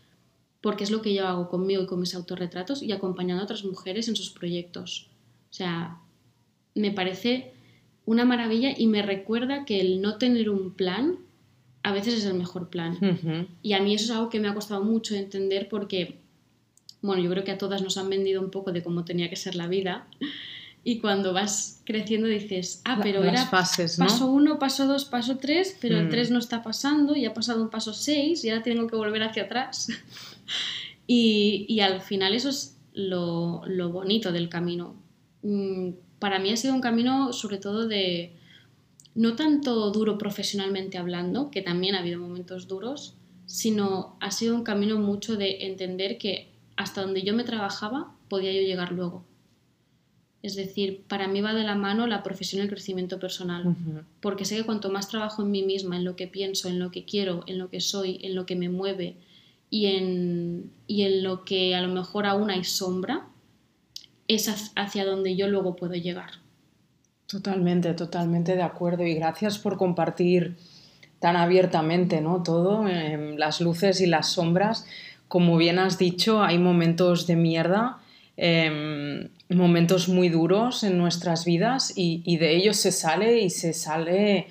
[0.61, 3.65] porque es lo que yo hago conmigo y con mis autorretratos, y acompañando a otras
[3.65, 5.09] mujeres en sus proyectos.
[5.51, 5.99] O sea,
[6.75, 7.53] me parece
[8.07, 11.19] una maravilla y me recuerda que el no tener un plan
[11.83, 13.49] a veces es el mejor plan.
[13.63, 16.19] Y a mí eso es algo que me ha costado mucho entender porque,
[17.01, 19.37] bueno, yo creo que a todas nos han vendido un poco de cómo tenía que
[19.37, 20.07] ser la vida
[20.85, 25.99] y cuando vas creciendo dices, ah, pero era paso 1, paso 2, paso 3, pero
[25.99, 26.33] el 3 mm.
[26.33, 29.45] no está pasando y ha pasado un paso 6 y ahora tengo que volver hacia
[29.45, 29.89] atrás.
[31.07, 34.97] y, y, al final eso es lo, lo bonito del camino.
[35.43, 38.35] Mm, para mí ha sido un camino sobre todo de,
[39.15, 43.15] no tanto duro profesionalmente hablando, que también ha habido momentos duros,
[43.47, 48.53] sino ha sido un camino mucho de entender que hasta donde yo me trabajaba podía
[48.53, 49.25] yo llegar luego
[50.43, 53.77] es decir, para mí va de la mano la profesión y el crecimiento personal,
[54.21, 56.91] porque sé que cuanto más trabajo en mí misma, en lo que pienso, en lo
[56.91, 59.17] que quiero, en lo que soy, en lo que me mueve
[59.71, 63.27] y en, y en lo que a lo mejor aún hay sombra,
[64.27, 66.31] es hacia donde yo luego puedo llegar.
[67.27, 70.57] Totalmente, totalmente de acuerdo y gracias por compartir
[71.21, 72.43] tan abiertamente ¿no?
[72.43, 74.87] todo, em, las luces y las sombras.
[75.29, 78.03] Como bien has dicho, hay momentos de mierda
[78.37, 84.47] Em, momentos muy duros en nuestras vidas y, de ellos se sale y se sale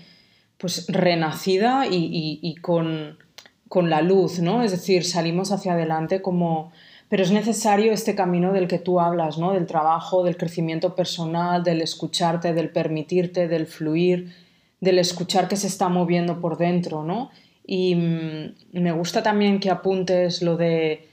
[0.57, 3.17] pues renacida y, con,
[3.67, 4.63] con, la luz, ¿no?
[4.63, 6.71] Es decir, salimos hacia adelante como...
[7.09, 9.51] Pero es necesario este camino del que tú hablas, ¿no?
[9.51, 14.33] Del trabajo, del crecimiento personal, del escucharte, del permitirte, del fluir,
[14.79, 17.29] del escuchar que se está moviendo por dentro, ¿no?
[17.65, 21.09] Y mm, me gusta también que apuntes lo de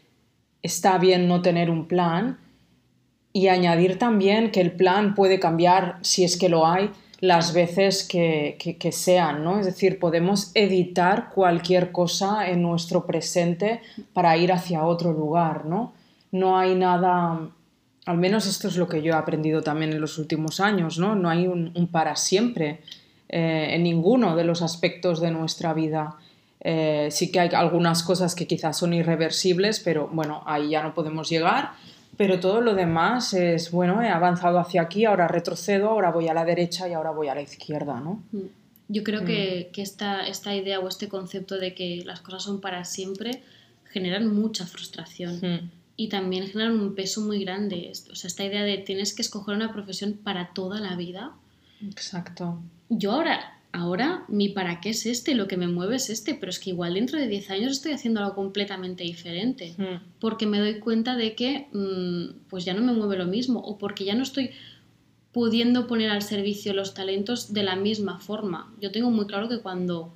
[0.62, 2.38] está bien no tener un plan,
[3.38, 8.03] y añadir también que el plan puede cambiar, si es que lo hay, las veces
[8.03, 9.61] que, que, sean, ¿no?
[9.61, 13.81] Es decir, podemos editar cualquier cosa en nuestro presente
[14.12, 15.92] para ir hacia otro lugar, ¿no?
[16.33, 17.48] No hay nada,
[18.07, 21.14] al menos esto es lo que yo he aprendido también en los últimos años, ¿no?
[21.14, 22.81] No hay un, para siempre
[23.29, 26.16] eh, en ninguno de los aspectos de nuestra vida.
[26.61, 30.92] Eh, sí que hay algunas cosas que quizás son irreversibles, pero bueno, ahí ya no
[30.92, 31.70] podemos llegar
[32.18, 36.35] pero todo lo demás es, bueno, he avanzado hacia aquí, ahora retrocedo, ahora voy a
[36.35, 38.24] la derecha y ahora voy a la izquierda, ¿no?
[38.33, 38.38] Mm.
[38.88, 39.72] Yo creo que, mm.
[39.72, 43.42] que esta, esta, idea o este concepto de que las cosas son para siempre
[43.85, 45.70] generan mucha frustración mm.
[45.96, 47.92] y también generan un peso muy grande.
[48.11, 51.33] O sea, esta idea de tienes que escoger una profesión para toda la vida.
[51.87, 52.59] Exacto.
[52.88, 56.50] Yo ahora ahora mi para qué es este, lo que me mueve es este, pero
[56.50, 60.18] es que igual dentro de 10 años estoy haciendo algo completamente diferente, hmm.
[60.20, 63.78] porque me doy cuenta de que mm, pues ya no me mueve lo mismo, o
[63.78, 64.50] porque ya no estoy
[65.33, 68.72] pudiendo poner al servicio los talentos de la misma forma.
[68.81, 70.12] Yo tengo muy claro que cuando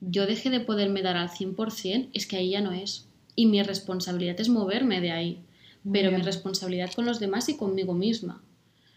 [0.00, 3.06] yo deje de poderme dar al 100%, es que ahí ya no es.
[3.34, 5.42] Y mi responsabilidad es moverme de ahí,
[5.90, 8.42] pero mi responsabilidad con los demás y conmigo misma.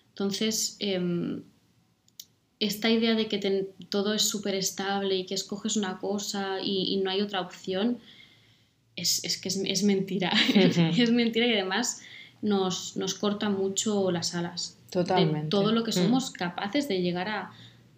[0.09, 1.43] Entonces, em,
[2.61, 7.09] esta idea de que todo es súper estable y que escoges una cosa y, no
[7.09, 7.97] hay otra opción,
[8.95, 10.31] es, que es, mentira.
[10.55, 12.03] es mentira y además
[12.43, 14.77] nos, nos, corta mucho las alas.
[14.91, 15.45] Totalmente.
[15.45, 15.95] De todo lo que mm.
[15.95, 17.51] somos capaces de llegar a,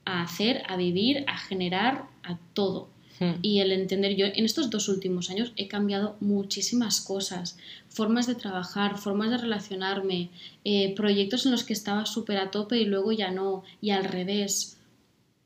[0.06, 2.88] a hacer, a vivir, a generar, a todo.
[3.19, 3.34] Hmm.
[3.41, 7.58] Y el entender, yo en estos dos últimos años he cambiado muchísimas cosas,
[7.89, 10.30] formas de trabajar, formas de relacionarme,
[10.63, 14.06] eh, proyectos en los que estaba súper a tope y luego ya no, y al
[14.06, 14.78] revés.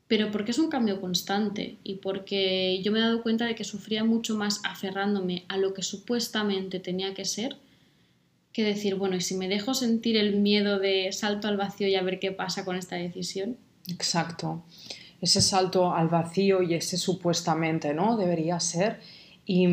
[0.06, 3.64] Pero porque es un cambio constante y porque yo me he dado cuenta de que
[3.64, 7.56] sufría mucho más aferrándome a lo que supuestamente tenía que ser
[8.58, 11.94] que decir, bueno, y si me dejo sentir el miedo de salto al vacío y
[11.94, 13.56] a ver qué pasa con esta decisión.
[13.86, 14.64] Exacto.
[15.20, 18.16] Ese salto al vacío y ese supuestamente, ¿no?
[18.16, 19.00] Debería ser.
[19.46, 19.66] Y,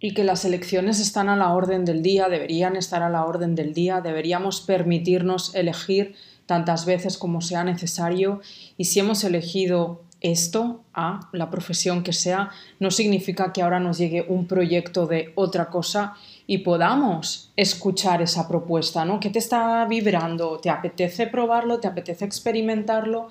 [0.00, 3.54] y que las elecciones están a la orden del día, deberían estar a la orden
[3.54, 6.14] del día, deberíamos permitirnos elegir
[6.46, 8.40] tantas veces como sea necesario
[8.76, 13.98] y si hemos elegido esto a la profesión que sea, no significa que ahora nos
[13.98, 16.14] llegue un proyecto de otra cosa
[16.46, 19.20] y podamos escuchar esa propuesta, ¿no?
[19.20, 20.58] ¿Qué te está vibrando?
[20.58, 21.78] ¿Te apetece probarlo?
[21.78, 23.28] ¿Te apetece experimentarlo?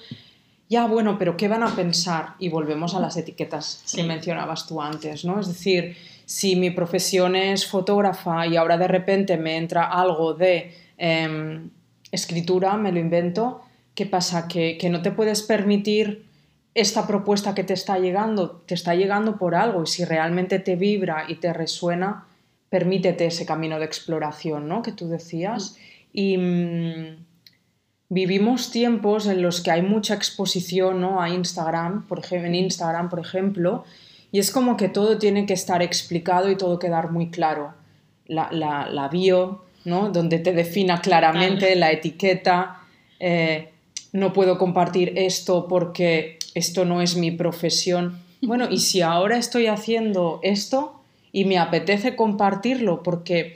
[0.69, 2.35] Ya, bueno, pero ¿qué van a pensar?
[2.39, 5.39] Y volvemos a las etiquetas que mencionabas tú antes, ¿no?
[5.39, 10.73] Es decir, si mi profesión es fotógrafa y ahora de repente me entra algo de
[10.97, 11.69] em,
[12.11, 13.61] escritura, me lo invento,
[13.95, 14.49] ¿qué pasa?
[14.49, 16.25] ¿Que, que no te puedes permitir
[16.73, 20.75] esta propuesta que te está llegando, te está llegando por algo y si realmente te
[20.75, 22.27] vibra y te resuena,
[22.69, 24.81] permítete ese camino de exploración, ¿no?
[24.81, 25.77] Que tú decías.
[26.13, 27.25] Y mm,
[28.09, 31.21] vivimos tiempos en los que hay mucha exposición, ¿no?
[31.21, 33.83] A Instagram, por ejemplo, en Instagram, por ejemplo,
[34.31, 37.73] y es como que todo tiene que estar explicado y todo quedar muy claro.
[38.27, 40.09] La, la, bio, ¿no?
[40.09, 42.81] Donde te defina claramente la etiqueta.
[43.19, 43.69] Eh,
[44.11, 48.19] no puedo compartir esto porque esto no es mi profesión.
[48.41, 53.55] Bueno, y si ahora estoy haciendo esto y me apetece compartirlo porque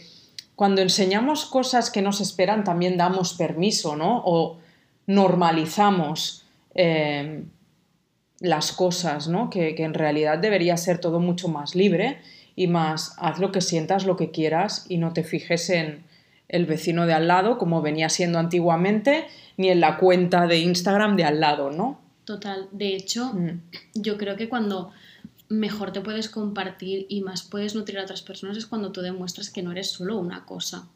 [0.62, 4.22] cuando enseñamos cosas que nos esperan también damos permiso, ¿no?
[4.24, 4.60] O
[5.08, 6.46] normalizamos
[6.76, 7.46] eh,
[8.40, 9.50] las cosas, ¿no?
[9.50, 12.20] Que, que en realidad debería ser todo mucho más libre
[12.56, 16.04] y más haz lo que sientas, lo que quieras y no te fijes en
[16.48, 19.26] el vecino de al lado como venía siendo antiguamente
[19.58, 22.00] ni en la cuenta de Instagram de al lado, ¿no?
[22.24, 22.68] Total.
[22.72, 23.62] De hecho, mm.
[23.96, 24.92] yo creo que cuando
[25.52, 29.50] mejor te puedes compartir y más puedes nutrir a otras personas es cuando tú demuestras
[29.50, 30.88] que no eres solo una cosa.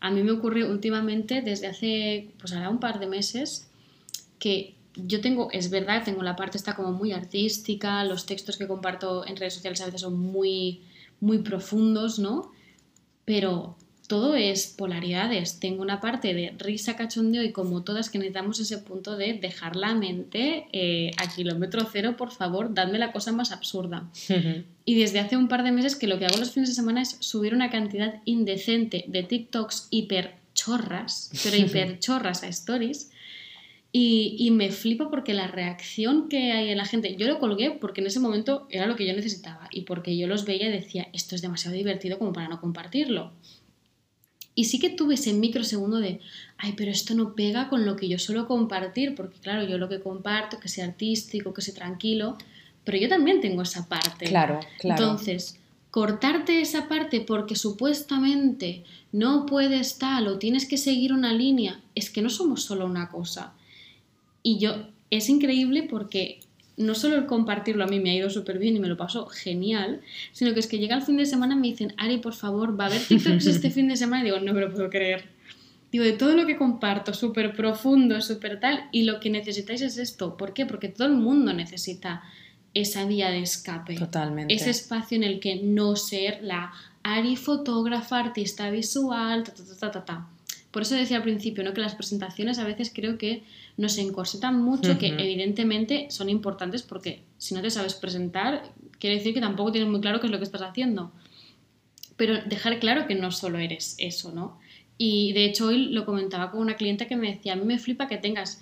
[0.00, 3.68] A mí me ocurre últimamente, desde hace, pues ahora un par de meses,
[4.38, 8.68] que yo tengo, es verdad, tengo la parte está como muy artística, los textos que
[8.68, 10.82] comparto en redes sociales a veces son muy,
[11.20, 12.52] muy profundos, ¿no?
[13.24, 15.60] Pero todo es polaridades.
[15.60, 19.76] Tengo una parte de risa, cachondeo y como todas que necesitamos ese punto de dejar
[19.76, 24.10] la mente eh, a kilómetro cero, por favor, dadme la cosa más absurda.
[24.84, 27.02] y desde hace un par de meses que lo que hago los fines de semana
[27.02, 33.10] es subir una cantidad indecente de TikToks hiper chorras, pero hiper chorras a stories.
[33.96, 37.70] Y, y, me flipo porque la reacción que hay en la gente, yo lo colgué
[37.70, 40.72] porque en ese momento era lo que yo necesitaba y porque yo los veía y
[40.72, 43.32] decía, esto es demasiado divertido como para no compartirlo.
[44.54, 46.20] Y sí que tuve ese microsegundo de,
[46.58, 49.88] ay, pero esto no pega con lo que yo suelo compartir, porque claro, yo lo
[49.88, 52.38] que comparto, que sea artístico, que sea tranquilo,
[52.84, 54.26] pero yo también tengo esa parte.
[54.26, 55.02] Claro, claro.
[55.02, 55.58] Entonces,
[55.90, 62.10] cortarte esa parte porque supuestamente no puedes tal o tienes que seguir una línea, es
[62.10, 63.54] que no somos solo una cosa.
[64.42, 66.40] Y yo, es increíble porque
[66.76, 69.26] no solo el compartirlo a mí me ha ido súper bien y me lo paso
[69.26, 70.00] genial,
[70.32, 72.78] sino que es que llega el fin de semana y me dicen, Ari, por favor,
[72.78, 75.26] va a haber TikToks este fin de semana y digo, no me lo puedo creer.
[75.92, 79.96] Digo, de todo lo que comparto, súper profundo, súper tal, y lo que necesitáis es
[79.96, 80.36] esto.
[80.36, 80.66] ¿Por qué?
[80.66, 82.24] Porque todo el mundo necesita
[82.74, 83.94] esa vía de escape.
[83.94, 84.52] Totalmente.
[84.52, 86.72] Ese espacio en el que no ser la
[87.04, 90.28] Ari fotógrafa, artista visual, ta, ta, ta, ta, ta.
[90.74, 91.72] Por eso decía al principio, ¿no?
[91.72, 93.44] Que las presentaciones a veces creo que
[93.76, 99.34] nos encorsetan mucho, que evidentemente son importantes porque si no te sabes presentar, quiere decir
[99.34, 101.12] que tampoco tienes muy claro qué es lo que estás haciendo.
[102.16, 104.58] Pero dejar claro que no solo eres eso, ¿no?
[104.98, 107.78] Y de hecho hoy lo comentaba con una clienta que me decía, a mí me
[107.78, 108.60] flipa que tengas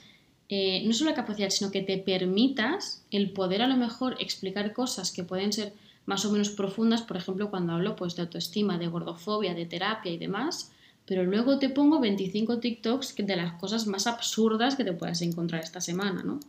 [0.51, 4.75] eh, no solo la capacidad, sino que te permitas el poder a lo mejor explicar
[4.75, 5.72] cosas que pueden ser
[6.05, 10.12] más o menos profundas, por ejemplo, cuando hablo pues, de autoestima, de gordofobia, de terapia
[10.12, 10.72] y demás,
[11.07, 15.62] pero luego te pongo 25 TikToks de las cosas más absurdas que te puedas encontrar
[15.62, 16.41] esta semana, ¿no?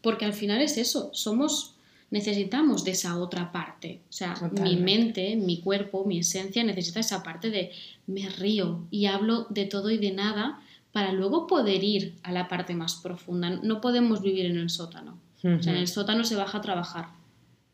[0.00, 1.74] Porque al final es eso, somos,
[2.10, 4.00] necesitamos de esa otra parte.
[4.08, 7.72] O sea, mi mente, mi cuerpo, mi esencia necesita esa parte de
[8.06, 10.60] me río y hablo de todo y de nada
[10.92, 13.50] para luego poder ir a la parte más profunda.
[13.50, 15.18] No podemos vivir en el sótano.
[15.38, 17.08] O sea, en el sótano se baja a trabajar.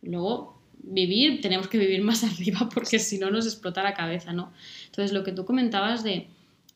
[0.03, 4.53] Luego vivir, tenemos que vivir más arriba porque si no nos explota la cabeza, ¿no?
[4.87, 6.29] Entonces, lo que tú comentabas de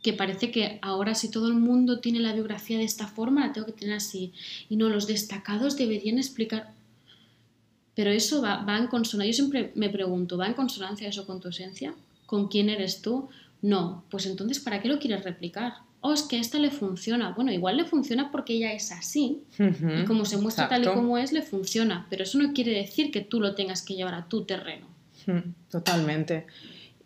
[0.03, 3.53] que parece que ahora si todo el mundo tiene la biografía de esta forma, la
[3.55, 4.33] tengo que tener así.
[4.69, 6.73] Y no, los destacados deberían explicar...
[7.95, 9.31] Pero eso va, va en consonancia.
[9.31, 11.95] Yo siempre me pregunto, ¿va en consonancia eso con tu esencia?
[12.27, 13.31] ¿Con quién eres tú?
[13.63, 15.75] No, pues entonces, ¿para qué lo quieres replicar?
[16.05, 17.33] Oh, es que esta le funciona.
[17.33, 19.43] Bueno, igual le funciona porque ella es así.
[19.59, 22.07] y como se muestra tal y como es, le funciona.
[22.11, 24.87] Pero eso no quiere decir que tú lo tengas que llevar a tu terreno.
[25.71, 26.47] Totalmente.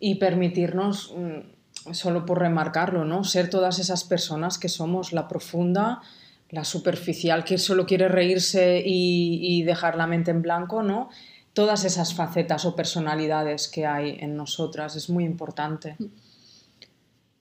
[0.01, 3.23] Y permitirnos, mm, solo por remarcarlo, ¿no?
[3.23, 6.01] Ser todas esas personas que somos la profunda
[6.49, 11.09] la superficial que solo quiere reírse y, y dejar la mente en blanco, ¿no?
[11.53, 15.95] Todas esas facetas o personalidades que hay en nosotras es muy importante.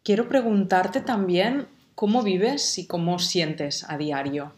[0.03, 4.53] Quiero preguntarte también cómo vives y cómo sientes a diario.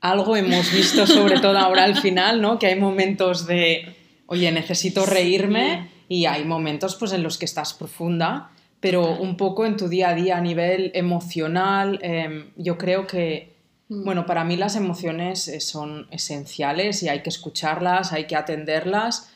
[0.00, 2.58] Algo hemos visto, sobre todo ahora al final, ¿no?
[2.58, 3.96] Que hay momentos de,
[4.26, 9.66] oye, necesito reírme y hay momentos pues en los que estás profunda pero un poco
[9.66, 13.56] en tu día a día a nivel emocional, em, yo creo que,
[13.88, 14.04] mm.
[14.04, 19.32] bueno, para mí las emociones eh, son esenciales y hay que escucharlas, hay que atenderlas.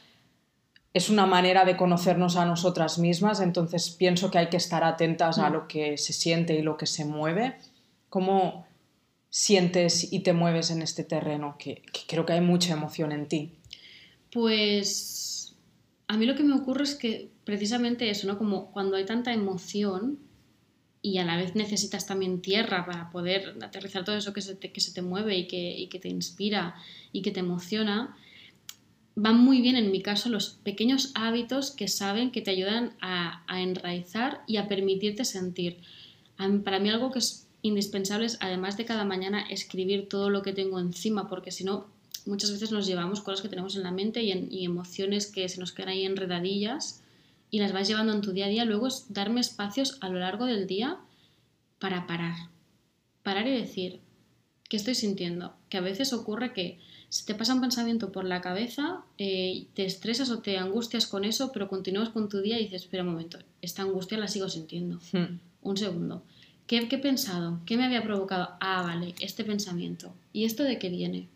[0.94, 5.38] Es una manera de conocernos a nosotras mismas, entonces pienso que hay que estar atentas
[5.38, 5.52] a mm.
[5.52, 7.57] lo que se siente y lo que se mueve.
[8.09, 8.66] ¿Cómo
[9.31, 11.57] sientes y te mueves en este terreno?
[11.59, 13.52] que creo que hay mucha emoción en ti.
[14.33, 15.55] Pues
[16.09, 18.38] a mí lo que me ocurre es que precisamente eso, ¿no?
[18.38, 20.18] Como cuando hay tanta emoción
[21.00, 24.72] y a la vez necesitas también tierra para poder aterrizar todo eso que se te,
[24.72, 26.76] que se te mueve y que, que te inspira
[27.12, 28.16] y que te emociona,
[29.14, 33.44] van muy bien en mi caso los pequeños hábitos que saben que te ayudan a,
[33.48, 35.79] enraizar y a permitirte sentir.
[36.64, 40.53] para mí algo que es indispensable es, además de cada mañana, escribir todo lo que
[40.53, 41.87] tengo encima, porque si no,
[42.27, 45.61] muchas veces nos llevamos cosas que tenemos en la mente y, y emociones que se
[45.61, 47.03] nos quedan ahí enredadillas
[47.51, 50.18] y las vas llevando en tu día a día, luego es darme espacios a lo
[50.18, 50.98] largo del día
[51.79, 52.35] para parar.
[53.22, 54.01] Parar y decir,
[54.68, 55.55] ¿qué estoy sintiendo?
[55.68, 56.81] Que a veces ocurre que
[57.12, 61.27] se te pasa un pensamiento por la cabeza, eh, te estresas o te angustias con
[61.27, 64.48] eso, pero continúas con tu día y dices, espera un momento, esta angustia la sigo
[64.48, 64.98] sintiendo.
[65.12, 65.38] Hmm.
[65.61, 66.22] Un segundo.
[66.66, 67.61] ¿Qué, ¿Qué, he pensado?
[67.66, 68.48] ¿Qué me había provocado?
[68.61, 70.14] Ah, vale, este pensamiento.
[70.33, 71.29] ¿Y esto de qué viene?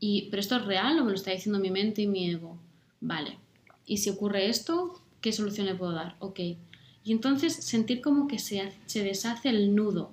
[0.00, 2.58] Y, ¿Pero esto es real o me lo está diciendo mi mente y mi ego?
[3.00, 3.38] Vale.
[3.86, 5.00] ¿Y si ocurre esto?
[5.20, 6.16] ¿qué solución le puedo dar?
[6.18, 6.40] Ok.
[6.40, 10.12] Y entonces sentir como que se, se deshace el nudo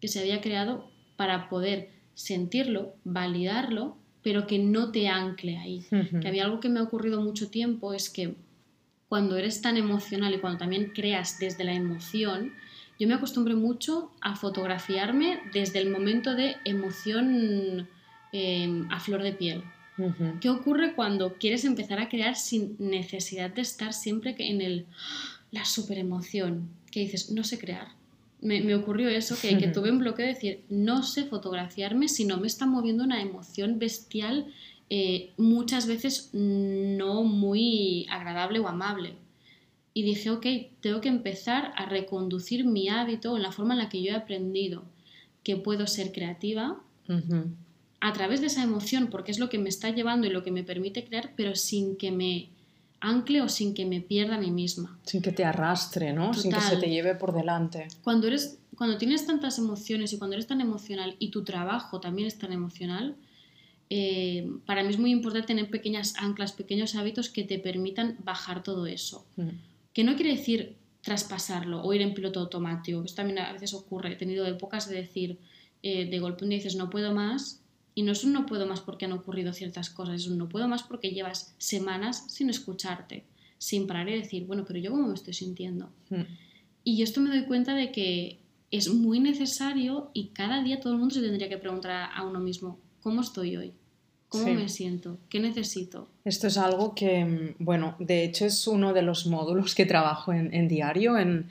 [0.00, 5.84] que se había creado para poder sentirlo, validarlo, pero que no te ancle ahí.
[6.20, 8.34] Que había algo que me ha ocurrido mucho tiempo, es que
[9.08, 12.52] cuando eres tan emocional y cuando también creas desde la emoción,
[12.98, 17.88] yo me acostumbré mucho a fotografiarme desde el momento de emoción
[18.32, 19.62] eh, a flor de piel.
[20.40, 24.86] ¿Qué ocurre cuando quieres empezar a crear sin necesidad de estar siempre en el
[25.50, 26.68] la super emoción?
[26.92, 27.97] Que dices, no sé crear.
[28.40, 32.38] Me, ocurrió eso, que, que, tuve un bloqueo de decir, no sé fotografiarme si no
[32.38, 34.46] me está moviendo una emoción bestial,
[34.90, 39.14] eh, muchas veces no muy agradable o amable.
[39.92, 40.46] Y dije, ok,
[40.80, 44.14] tengo que empezar a reconducir mi hábito en la forma en la que yo he
[44.14, 44.84] aprendido
[45.42, 46.80] que puedo ser creativa,
[48.00, 50.52] a través de esa emoción, porque es lo que me está llevando y lo que
[50.52, 52.50] me permite crear, pero sin que me
[53.00, 54.98] ancle o sin que me pierda a mí misma.
[55.04, 56.34] Sin que te arrastre, ¿no?
[56.34, 57.88] Sin que se te lleve por delante.
[58.02, 62.28] Cuando, eres, cuando tienes tantas emociones y cuando eres tan emocional y tu trabajo también
[62.28, 63.16] es tan emocional,
[63.90, 68.62] eh, para mí es muy importante tener pequeñas anclas, pequeños hábitos que te permitan bajar
[68.62, 69.26] todo eso.
[69.36, 69.48] Mm.
[69.92, 74.12] Que no quiere decir traspasarlo o ir en piloto automático, eso también a veces ocurre.
[74.12, 75.38] He tenido épocas de decir,
[75.82, 77.62] eh, de golpe un día dices no puedo más
[77.98, 80.48] y no es un no puedo más porque han ocurrido ciertas cosas, es un no
[80.48, 83.24] puedo más porque llevas semanas sin escucharte,
[83.58, 85.90] sin parar y decir, bueno, pero yo cómo me estoy sintiendo.
[86.08, 86.22] Hmm.
[86.84, 88.38] Y esto me doy cuenta de que
[88.70, 92.38] es muy necesario y cada día todo el mundo se tendría que preguntar a uno
[92.38, 93.72] mismo, ¿cómo estoy hoy?
[94.28, 95.18] ¿Cómo me siento?
[95.28, 96.08] ¿Qué necesito?
[96.24, 100.54] Esto es algo que, bueno, de hecho es uno de los módulos que trabajo en,
[100.54, 101.48] en diario, en,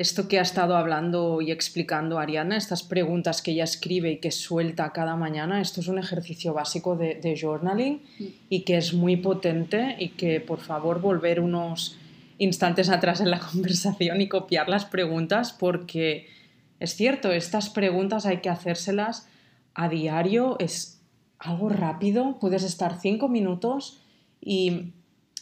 [0.00, 4.30] esto que ha estado hablando y explicando Ariana, estas preguntas que ella escribe y que
[4.30, 8.00] suelta cada mañana, esto es un ejercicio básico de, journaling
[8.48, 11.98] y que es muy potente y que por favor volver unos
[12.38, 16.28] instantes atrás en la conversación y copiar las preguntas porque
[16.78, 19.28] es cierto, estas preguntas hay que hacérselas
[19.74, 21.02] a diario, es
[21.38, 24.00] algo rápido, puedes estar cinco minutos
[24.40, 24.94] y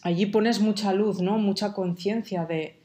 [0.03, 1.39] allí pones mucha luz, ¿no?
[1.39, 2.78] Mucha conciencia de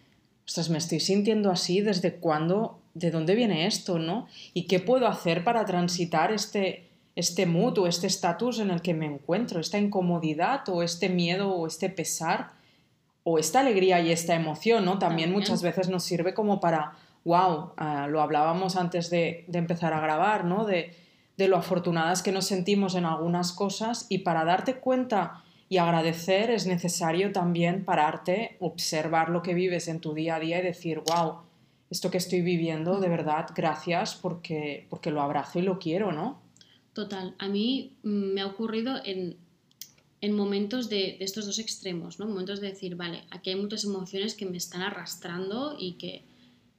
[0.45, 2.79] ostras, me estoy sintiendo así, ¿desde cuándo?
[2.93, 4.27] ¿De dónde viene esto, no?
[4.53, 8.93] ¿Y qué puedo hacer para transitar este, este mood o este estatus en el que
[8.93, 12.51] me encuentro, esta incomodidad o este miedo o este pesar
[13.23, 14.99] o esta alegría y esta emoción, ¿no?
[14.99, 19.93] También, muchas veces nos sirve como para, wow, ah, lo hablábamos antes de, de, empezar
[19.93, 20.65] a grabar, ¿no?
[20.65, 20.93] De,
[21.37, 25.43] de lo afortunadas que nos sentimos en algunas cosas y para darte cuenta
[25.73, 30.59] y agradecer es necesario también pararte, observar lo que vives en tu día a día
[30.59, 31.37] y decir, wow,
[31.89, 36.41] esto que estoy viviendo, de verdad, gracias porque, porque lo abrazo y lo quiero, ¿no?
[36.93, 39.35] Total, a mí mm, me ha ocurrido en,
[40.21, 42.27] en momentos de, de, estos dos extremos, ¿no?
[42.27, 46.23] Momentos de decir, vale, aquí hay muchas emociones que me están arrastrando y que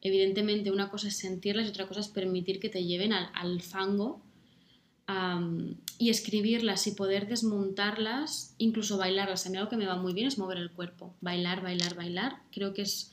[0.04, 4.20] Evidentemente, una cosa es sentirlas y otra cosa es permitir que te lleven al, fango
[5.98, 9.46] y escribirlas y poder desmontarlas, incluso bailarlas.
[9.46, 12.36] A mí algo que me va muy bien es mover el cuerpo, bailar, bailar, bailar.
[12.52, 13.12] Creo que es,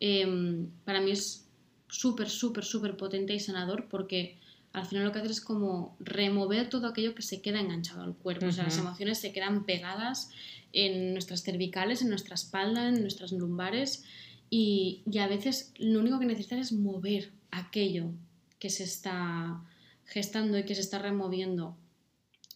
[0.00, 1.46] em, para mí es
[1.88, 4.38] súper, súper, súper potente y sanador porque
[4.72, 8.14] al final lo que haces es como remover todo aquello que se queda enganchado al
[8.14, 8.46] cuerpo.
[8.46, 10.30] O sea, las emociones se quedan pegadas
[10.72, 14.04] en nuestras cervicales, en nuestra espalda, en nuestras lumbares
[14.50, 18.10] y, a veces lo único que necesitas es mover aquello
[18.58, 19.62] que se está
[20.10, 21.76] gestando y que se está removiendo.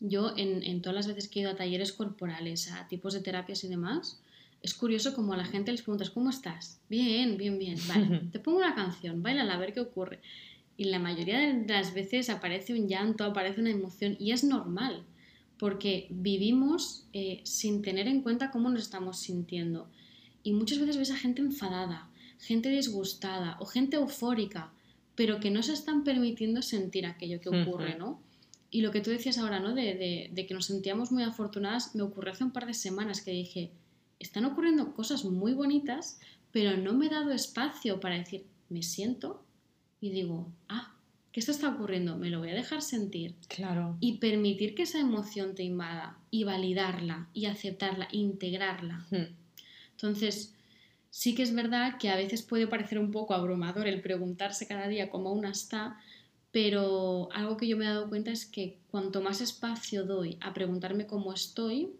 [0.01, 3.63] Yo en, todas las veces que he ido a talleres corporales, a tipos de terapias
[3.63, 4.21] y demás,
[4.61, 6.81] es curioso como a la gente les preguntas, ¿cómo estás?
[6.89, 7.79] Bien, bien, bien.
[7.89, 10.21] Vale, te pongo una canción, baila a ver qué ocurre.
[10.77, 15.05] Y la mayoría de las veces aparece un llanto, aparece una emoción y es normal,
[15.57, 19.89] porque vivimos eh, sin tener en cuenta cómo nos estamos sintiendo.
[20.43, 24.73] Y muchas veces ves a gente enfadada, gente disgustada o gente eufórica,
[25.15, 28.21] pero que no se están permitiendo sentir aquello que ocurre, ¿no?
[28.71, 29.75] Y lo que tú decías ahora, ¿no?
[29.75, 33.31] De, de, que nos sentíamos muy afortunadas, me ocurrió hace un par de semanas que
[33.31, 33.71] dije,
[34.19, 36.19] están ocurriendo cosas muy bonitas,
[36.51, 39.45] pero no me he dado espacio para decir, me siento
[40.01, 40.93] y digo, ah,
[41.31, 42.17] ¿qué esto está ocurriendo?
[42.17, 43.37] Me lo voy a dejar sentir.
[43.49, 43.97] Claro.
[44.01, 49.07] Y permitir que esa emoción te invada y validarla y aceptarla, integrarla.
[49.93, 50.55] Entonces,
[51.15, 54.89] sí que es verdad que a veces puede parecer un poco abrumador el preguntarse cada
[54.89, 55.97] día cómo una está,
[56.51, 60.53] pero algo que yo me he dado cuenta es que cuanto más espacio doy a
[60.53, 61.93] preguntarme cómo estoy,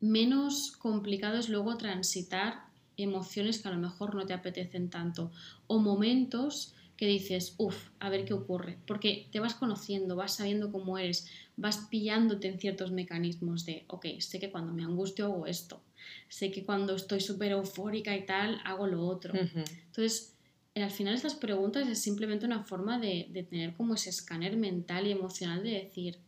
[0.00, 2.64] menos complicado es luego transitar
[2.96, 5.30] emociones que a lo mejor no te apetecen tanto
[5.66, 10.72] o momentos que dices, uff, a ver qué ocurre, porque te vas conociendo, vas sabiendo
[10.72, 15.46] cómo eres, vas pillándote en ciertos mecanismos de, ok, sé que cuando me angustio hago
[15.46, 15.82] esto,
[16.28, 19.34] sé que cuando estoy súper eufórica y tal, hago lo otro.
[19.34, 20.34] Entonces,
[20.74, 25.06] al final estas preguntas es simplemente una forma de, de, tener como ese escáner mental
[25.06, 26.18] y emocional de decir,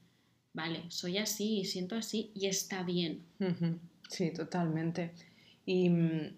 [0.52, 3.22] vale, soy así y siento así y está bien.
[4.08, 5.12] Sí, totalmente.
[5.64, 6.30] Y mm,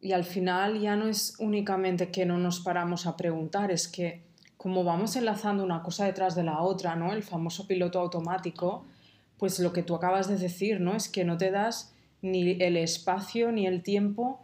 [0.00, 4.22] y al final ya no es únicamente que no nos paramos a preguntar, es que
[4.56, 7.12] como vamos enlazando una cosa detrás de la otra, ¿no?
[7.12, 8.84] El famoso piloto automático,
[9.38, 10.96] pues lo que tú acabas de decir, ¿no?
[10.96, 11.92] Es que no te das
[12.22, 14.40] ni el espacio ni el tiempo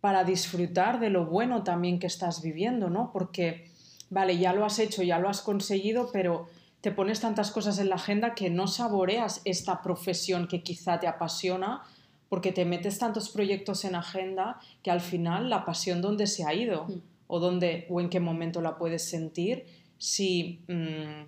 [0.00, 3.10] para disfrutar de lo bueno también que estás viviendo, ¿no?
[3.12, 3.70] Porque,
[4.08, 6.48] vale, ya lo has hecho, ya lo has conseguido, pero
[6.80, 11.06] te pones tantas cosas en la agenda que no saboreas esta profesión que quizá te
[11.06, 11.82] apasiona
[12.28, 16.54] porque te metes tantos proyectos en agenda que al final la pasión dónde se ha
[16.54, 17.02] ido mm.
[17.26, 19.66] o dónde o en qué momento la puedes sentir
[19.98, 21.26] si mm,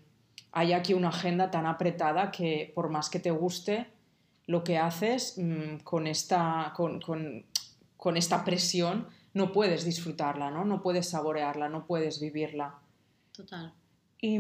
[0.53, 3.89] hay aquí una agenda tan apretada que por más que te guste
[4.47, 10.65] lo que haces mm, con, esta, con, esta presión no puedes disfrutarla, ¿no?
[10.65, 12.75] no puedes saborearla, no puedes vivirla.
[13.33, 13.73] Total.
[14.21, 14.37] Y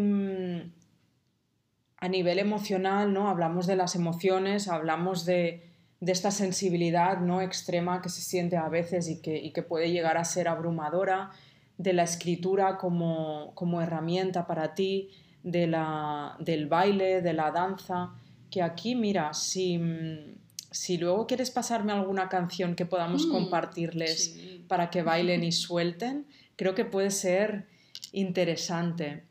[1.96, 3.28] a nivel emocional, ¿no?
[3.28, 5.72] Hablamos de las emociones, hablamos de,
[6.02, 10.24] de esta sensibilidad no extrema que se siente a veces y que, puede llegar a
[10.24, 11.30] ser abrumadora,
[11.78, 15.10] de la escritura como, herramienta para ti,
[15.44, 18.14] de la, del baile, de la danza,
[18.52, 19.80] que aquí, mira, si,
[20.70, 24.38] si luego quieres pasarme alguna canción que podamos mm, compartirles
[24.68, 27.66] para que bailen y suelten, creo que puede ser
[28.12, 29.24] interesante.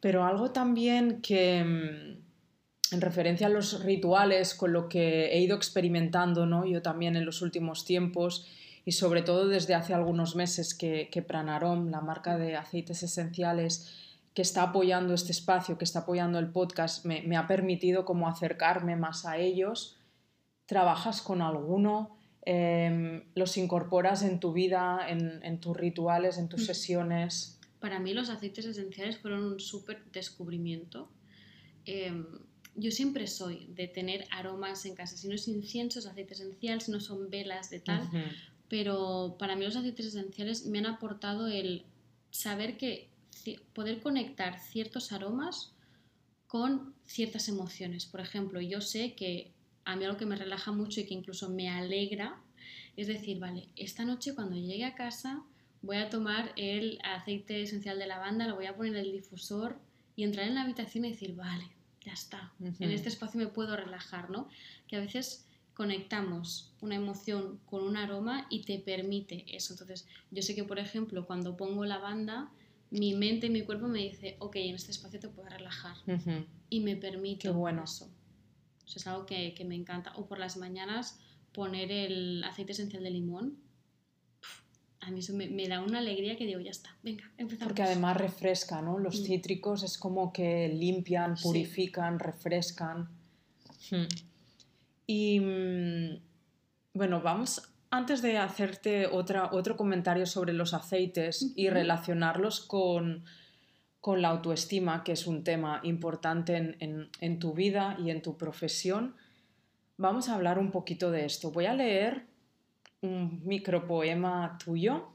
[0.00, 6.46] Pero algo también que, en referencia a los rituales, con lo que he ido experimentando
[6.46, 6.64] ¿no?
[6.64, 8.48] yo también en los últimos tiempos
[8.86, 14.03] y sobre todo desde hace algunos meses que, que Pranarom, la marca de aceites esenciales
[14.34, 18.96] que está apoyando este espacio, que está apoyando el podcast, me, ha permitido como acercarme
[18.96, 19.96] más a ellos.
[20.66, 22.16] ¿Trabajas con alguno?
[22.42, 26.66] Em, ¿Los incorporas en tu vida, en, tus rituales, en tus mm.
[26.66, 27.60] sesiones?
[27.78, 31.08] Para mí los aceites esenciales fueron un súper descubrimiento.
[31.84, 32.26] Em,
[32.74, 36.80] yo siempre soy de tener aromas en casa, si no es incienso, es aceite esencial,
[36.80, 38.08] si no son velas de tal,
[38.68, 41.84] pero para mí los aceites esenciales me han aportado el
[42.32, 43.13] saber que
[43.72, 45.72] poder conectar ciertos aromas
[46.46, 48.06] con ciertas emociones.
[48.06, 49.52] Por ejemplo, yo sé que
[49.84, 52.40] a mí algo que me relaja mucho y que incluso me alegra
[52.96, 55.42] es decir, vale, esta noche cuando llegue a casa
[55.82, 59.78] voy a tomar el aceite esencial de lavanda, lo voy a poner en el difusor
[60.16, 61.68] y entrar en la habitación y decir, vale,
[62.00, 64.48] ya está, en este espacio me puedo relajar, ¿no?
[64.86, 69.72] Que a veces conectamos una emoción con un aroma y te permite eso.
[69.72, 72.50] Entonces, yo sé que, por ejemplo, cuando pongo la banda,
[72.90, 75.96] mi mente y mi cuerpo me dice, ok, en este espacio te puedo relajar.
[76.70, 77.84] Y me permite bueno.
[77.84, 78.08] eso.
[78.86, 80.12] es algo que, me encanta.
[80.16, 81.18] O por las mañanas
[81.52, 83.58] poner el aceite esencial de limón.
[85.00, 87.68] a mí eso me, me da una alegría que digo, ya está, venga, empezamos.
[87.68, 88.98] Porque además refresca, ¿no?
[88.98, 89.24] Los Mm.
[89.24, 91.42] cítricos es como que limpian, Sí.
[91.42, 93.10] purifican, refrescan.
[93.90, 94.06] Hmm.
[95.06, 96.18] Y mm,
[96.94, 97.60] bueno, vamos,
[97.96, 103.24] antes de hacerte otra, otro comentario sobre los aceites y relacionarlos con,
[104.00, 108.20] con la autoestima, que es un tema importante en, en- en tu vida y en
[108.22, 109.14] tu profesión,
[109.96, 111.50] vamos a hablar un poquito de esto.
[111.52, 112.26] Voy a leer
[113.00, 115.08] un micropoema tuyo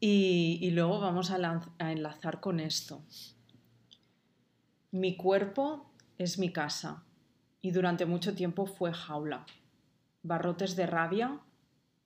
[0.00, 3.02] y, y luego vamos a, lanz- a enlazar con esto.
[4.90, 7.04] Mi cuerpo es mi casa
[7.62, 9.46] y durante mucho tiempo fue jaula.
[10.22, 11.40] Barrotes de rabia,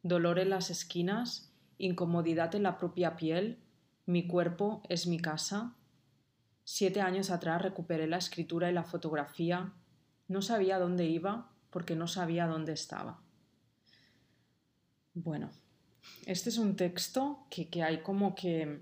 [0.08, 3.58] dolor en las esquinas, incomodidad en la propia piel.
[4.06, 5.74] Mi cuerpo es mi casa.
[6.64, 9.72] Siete años atrás recuperé la escritura y la fotografía.
[10.28, 13.20] No sabía dónde iba porque no sabía dónde estaba.
[15.14, 15.50] Bueno,
[16.26, 18.80] este es un texto que, que hay como que,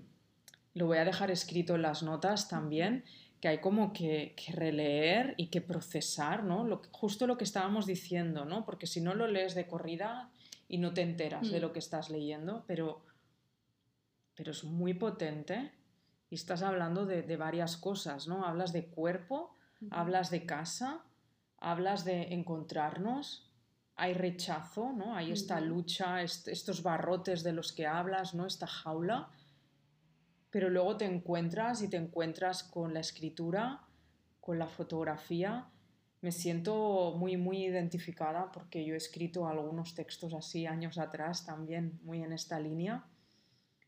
[0.73, 3.05] lo voy a dejar escrito en las notas también,
[3.39, 6.65] que hay como que, que releer y que procesar, ¿no?
[6.65, 8.65] Lo, justo lo que estábamos diciendo, ¿no?
[8.65, 10.31] Porque si no lo lees de corrida
[10.67, 11.61] y no te enteras de Mm.
[11.61, 13.03] lo que estás leyendo, pero,
[14.35, 15.71] pero es muy potente
[16.29, 18.45] y estás hablando de, de varias cosas, ¿no?
[18.45, 19.55] Hablas de cuerpo,
[19.91, 21.03] hablas de casa,
[21.57, 23.51] hablas de encontrarnos,
[23.95, 25.15] hay rechazo, ¿no?
[25.15, 28.45] Hay esta lucha, est- estos barrotes de los que hablas, ¿no?
[28.45, 29.29] Esta jaula,
[30.49, 33.81] pero luego te encuentras y te encuentras con la escritura,
[34.41, 35.67] con la fotografía.
[36.25, 41.99] Me siento muy, muy identificada porque yo he escrito algunos textos así años atrás también,
[42.01, 43.05] muy en esta línea.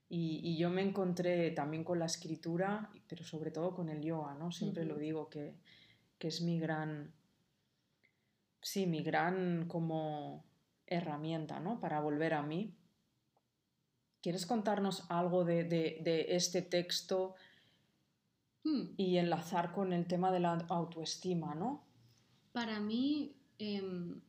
[0.07, 4.35] Y, y yo me encontré también con la escritura, pero sobre todo con el yoga,
[4.35, 4.51] ¿no?
[4.51, 5.55] Siempre lo digo que,
[6.19, 7.11] que es mi gran,
[8.61, 10.45] sí, mi gran como
[10.85, 11.79] herramienta, ¿no?
[11.79, 12.75] Para volver a mí.
[14.21, 17.33] ¿Quieres contarnos algo de, de- de este texto
[18.63, 18.93] Hmm.
[18.97, 21.86] y enlazar con el tema de la autoestima, ¿no?
[22.57, 24.19] Para mí, em,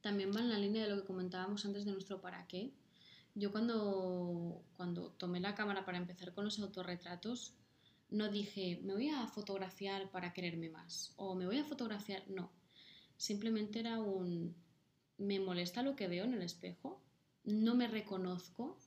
[0.00, 2.72] también va en la línea de lo que comentábamos antes de nuestro para qué.
[3.36, 7.54] Yo cuando, cuando tomé la cámara para empezar con los autorretratos,
[8.10, 12.50] no dije, me voy a fotografiar para quererme más o me voy a fotografiar, no.
[13.16, 14.56] Simplemente era un,
[15.16, 17.00] me molesta lo que veo en el espejo,
[17.44, 18.80] no me reconozco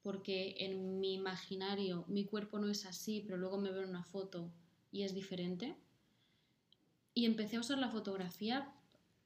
[0.00, 4.04] porque en mi imaginario mi cuerpo no es así, pero luego me veo en una
[4.04, 4.50] foto
[4.90, 5.76] y es diferente.
[7.14, 8.72] Y empecé a usar la fotografía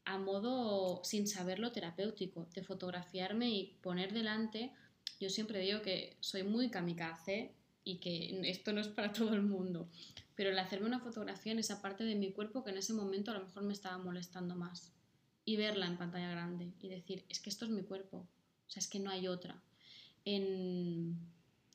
[0.05, 4.72] a modo, sin saberlo, terapéutico, de fotografiarme y poner delante.
[5.20, 7.53] Yo siempre digo que soy muy kamikaze
[7.84, 9.89] y que esto no es para todo el mundo,
[10.34, 13.30] pero el hacerme una fotografía en esa parte de mi cuerpo que en ese momento
[13.30, 14.93] a lo mejor me estaba molestando más
[15.45, 18.80] y verla en pantalla grande y decir, es que esto es mi cuerpo, o sea,
[18.80, 19.62] es que no hay otra.
[20.24, 21.18] En,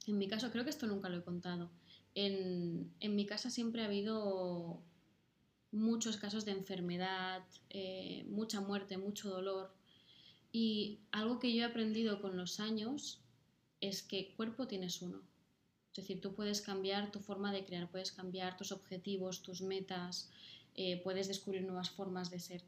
[0.06, 1.72] en mi caso, creo que esto nunca lo he contado,
[2.16, 4.84] en, en mi casa siempre ha habido
[5.74, 9.74] muchos casos de enfermedad, eh, mucha muerte, mucho dolor.
[10.52, 13.20] Y algo que yo he aprendido con los años
[13.82, 15.22] es que cuerpo tienes uno.
[15.90, 20.30] Es decir, tú puedes cambiar tu forma de crear, puedes cambiar tus objetivos, tus metas,
[20.76, 22.64] eh, puedes descubrir nuevas formas de ser.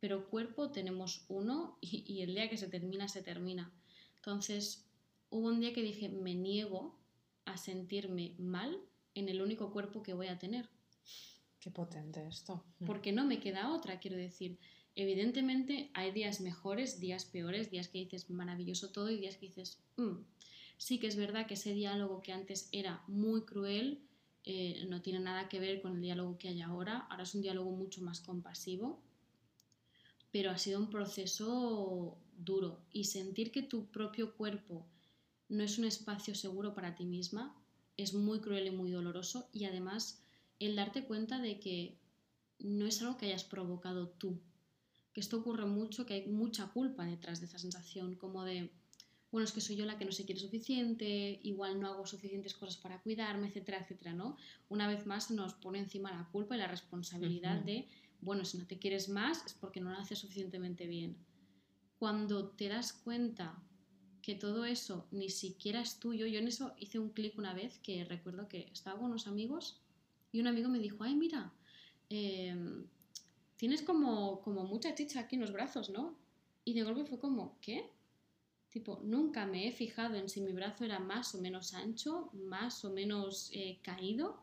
[0.00, 3.72] Pero cuerpo tenemos uno y, y el día que se termina, se termina.
[4.16, 4.84] Entonces,
[5.30, 6.98] hubo un día que dije, me niego
[7.44, 8.80] a sentirme mal
[9.14, 10.68] en el único cuerpo que voy a tener
[11.62, 12.64] Qué potente esto.
[12.84, 14.58] porque no me queda otra, quiero decir.
[14.96, 19.80] Evidentemente hay días mejores, días peores, días que dices maravilloso todo y días que dices,
[19.96, 20.16] "Mm".
[20.76, 23.86] sí que es verdad que ese diálogo que antes era muy cruel
[24.44, 27.42] eh, no tiene nada que ver con el diálogo que hay ahora, ahora es un
[27.42, 29.00] diálogo mucho más compasivo,
[30.32, 34.86] pero ha sido un proceso duro y sentir que tu propio cuerpo
[35.48, 37.54] no es un espacio seguro para ti misma
[37.96, 40.21] es muy cruel y muy doloroso y además
[40.66, 41.98] el darte cuenta de que
[42.58, 44.40] no es algo que hayas provocado tú.
[45.12, 48.72] Que esto ocurre mucho, que hay mucha culpa detrás de esa sensación, como de,
[49.30, 52.54] bueno, es que soy yo la que no se quiere suficiente, igual no hago suficientes
[52.54, 54.36] cosas para cuidarme, etcétera, etcétera, ¿no?
[54.68, 57.88] Una vez más nos pone encima la culpa y la responsabilidad de,
[58.20, 61.18] bueno, si no te quieres más es porque no lo haces suficientemente bien.
[61.98, 63.62] Cuando te das cuenta
[64.22, 67.78] que todo eso ni siquiera es tuyo, yo en eso hice un clic una vez
[67.80, 69.81] que recuerdo que estaba con unos amigos
[70.32, 71.52] y un amigo me dijo, ay, mira,
[72.08, 72.56] eh,
[73.56, 76.16] tienes como, como mucha chicha aquí en los brazos, ¿no?
[76.64, 77.90] Y de golpe fue como, ¿qué?
[78.70, 82.84] Tipo, nunca me he fijado en si mi brazo era más o menos ancho, más
[82.84, 84.42] o menos eh, caído.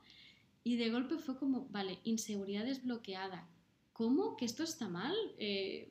[0.64, 3.50] Y de golpe fue como, vale, inseguridad desbloqueada.
[3.92, 4.38] ¿Cómo?
[4.38, 5.16] ¿Que esto está mal?
[5.40, 5.90] Eh,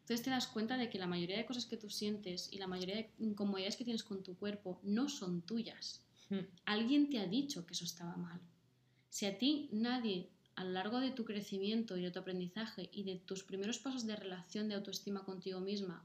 [0.00, 2.66] Entonces te das cuenta de que la mayoría de cosas que tú sientes y la
[2.66, 6.04] mayoría de incomodidades que tienes con tu cuerpo no son tuyas.
[6.28, 6.46] Hmm.
[6.64, 8.40] Alguien te ha dicho que eso estaba mal.
[9.10, 13.02] Si a ti nadie a lo largo de tu crecimiento y de tu aprendizaje y
[13.02, 16.04] de tus primeros pasos de relación de autoestima contigo misma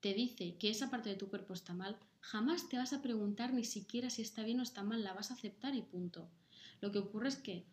[0.00, 3.52] te dice que esa parte de tu cuerpo está mal, jamás te vas a preguntar
[3.52, 6.30] ni siquiera si está bien o está mal, la vas a aceptar y punto.
[6.80, 7.66] Lo que ocurre es que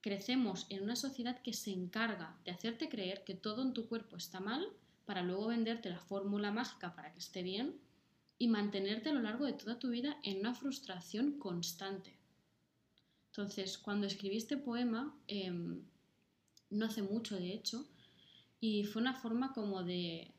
[0.00, 4.16] crecemos en una sociedad que se encarga de hacerte creer que todo en tu cuerpo
[4.16, 4.66] está mal
[5.04, 7.80] para luego venderte la fórmula mágica para que esté bien
[8.38, 12.15] y mantenerte a lo largo de toda tu vida en una frustración constante.
[13.36, 15.82] Entonces, cuando escribí este poema, em,
[16.70, 17.86] no hace mucho de hecho,
[18.60, 20.32] y fue una forma como de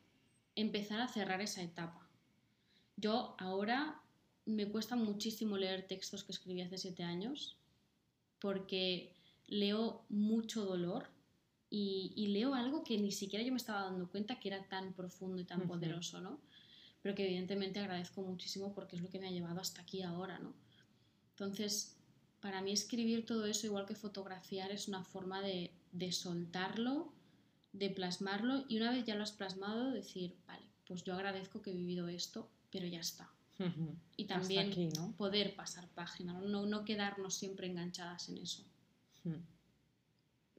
[0.56, 2.10] empezar a cerrar esa etapa.
[2.96, 4.02] Yo ahora
[4.46, 7.56] me cuesta muchísimo leer textos que escribí hace siete años,
[8.40, 9.14] porque
[9.46, 11.08] leo mucho dolor
[11.70, 15.40] y, leo algo que ni siquiera yo me estaba dando cuenta que era tan profundo
[15.40, 16.40] y tan poderoso, ¿no?
[17.04, 20.40] Pero que evidentemente agradezco muchísimo porque es lo que me ha llevado hasta aquí ahora,
[20.40, 20.56] ¿no?
[21.36, 21.97] Entonces,
[22.40, 25.72] para mí escribir todo eso, igual que fotografiar, es una forma de,
[26.12, 27.12] soltarlo,
[27.74, 31.72] de plasmarlo y una vez ya lo has plasmado, decir, vale, pues yo agradezco que
[31.72, 33.30] he vivido esto, pero ya está.
[34.16, 34.72] Y también
[35.18, 36.68] poder pasar página, ¿no?
[36.68, 38.64] No, quedarnos siempre enganchadas en eso.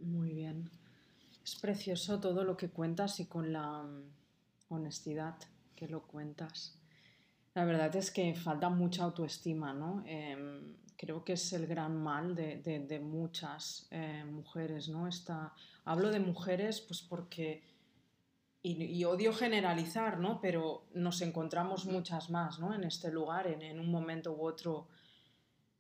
[0.01, 0.69] Muy bien.
[1.45, 4.03] Es precioso todo lo que cuentas y con la mm,
[4.69, 5.37] honestidad
[5.77, 6.77] que lo cuentas.
[7.55, 10.03] La verdad es que falta mucha autoestima, ¿no?
[10.07, 15.09] Em, creo que es el gran mal de, muchas eh, mujeres, ¿no?
[15.85, 17.63] hablo de mujeres pues porque,
[18.63, 20.41] y, odio generalizar, ¿no?
[20.41, 22.75] Pero nos encontramos muchas más, ¿no?
[22.75, 24.89] En este lugar, en, un momento u otro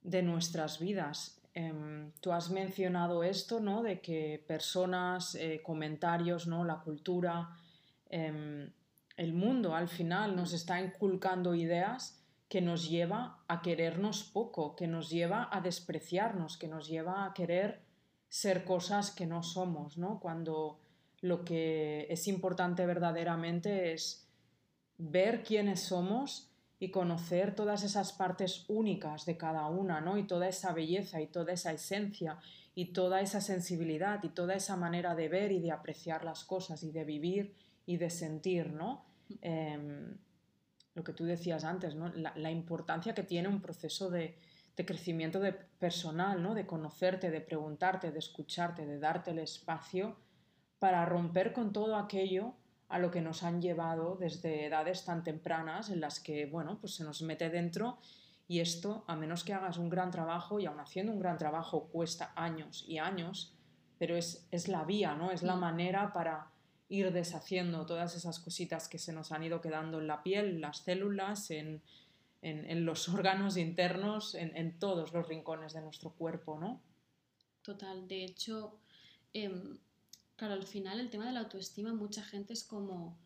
[0.00, 1.42] de nuestras vidas.
[1.52, 3.82] Em, tú has mencionado esto, ¿no?
[3.82, 6.64] De que personas, eh, comentarios, ¿no?
[6.64, 7.50] La cultura
[8.08, 8.70] em,
[9.16, 12.18] el mundo al final nos está inculcando ideas
[12.48, 17.34] que nos lleva a querernos poco, que nos lleva a despreciarnos, que nos lleva a
[17.34, 17.82] querer
[18.28, 20.18] ser cosas que no somos, ¿no?
[20.20, 20.78] Cuando
[21.20, 24.28] lo que es importante verdaderamente es
[24.96, 30.16] ver quiénes somos y conocer todas esas partes únicas de cada una, ¿no?
[30.16, 32.38] Y toda esa belleza y toda esa esencia
[32.74, 36.82] y toda esa sensibilidad y toda esa manera de ver y de apreciar las cosas
[36.84, 39.04] y de vivir y de sentir, ¿no?
[39.42, 40.16] Em,
[40.98, 42.08] lo que tú decías antes, ¿no?
[42.08, 44.36] La, importancia que tiene un proceso de,
[44.74, 46.54] crecimiento de personal, ¿no?
[46.54, 50.16] De conocerte, de preguntarte, de escucharte, de darte el espacio
[50.80, 52.54] para romper con todo aquello
[52.88, 56.96] a lo que nos han llevado desde edades tan tempranas en las que, bueno, pues
[56.96, 57.98] se nos mete dentro
[58.48, 61.88] y esto, a menos que hagas un gran trabajo, y aún haciendo un gran trabajo
[61.88, 63.54] cuesta años y años,
[63.98, 65.30] pero es, es la vía, ¿no?
[65.30, 66.50] Es la manera para
[66.88, 70.60] ir deshaciendo todas esas cositas que se nos han ido quedando en la piel, en
[70.60, 71.82] las células, en,
[72.42, 76.80] los órganos internos, en, todos los rincones de nuestro cuerpo, ¿no?
[77.62, 78.78] Total, de hecho,
[79.34, 79.78] em,
[80.36, 83.18] claro, al final el tema de la autoestima, mucha gente es como,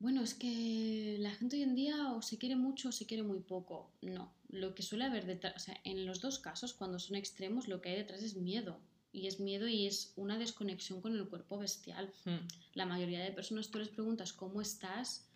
[0.00, 3.22] bueno, es que la gente hoy en día o se quiere mucho o se quiere
[3.22, 3.90] muy poco.
[4.02, 7.68] No, lo que suele haber detrás, o sea, en los dos casos, cuando son extremos,
[7.68, 8.78] lo que hay detrás es miedo
[9.12, 12.12] y es miedo y es una desconexión con el cuerpo bestial.
[12.24, 12.46] Hmm.
[12.74, 15.28] La mayoría de personas tú les preguntas cómo estás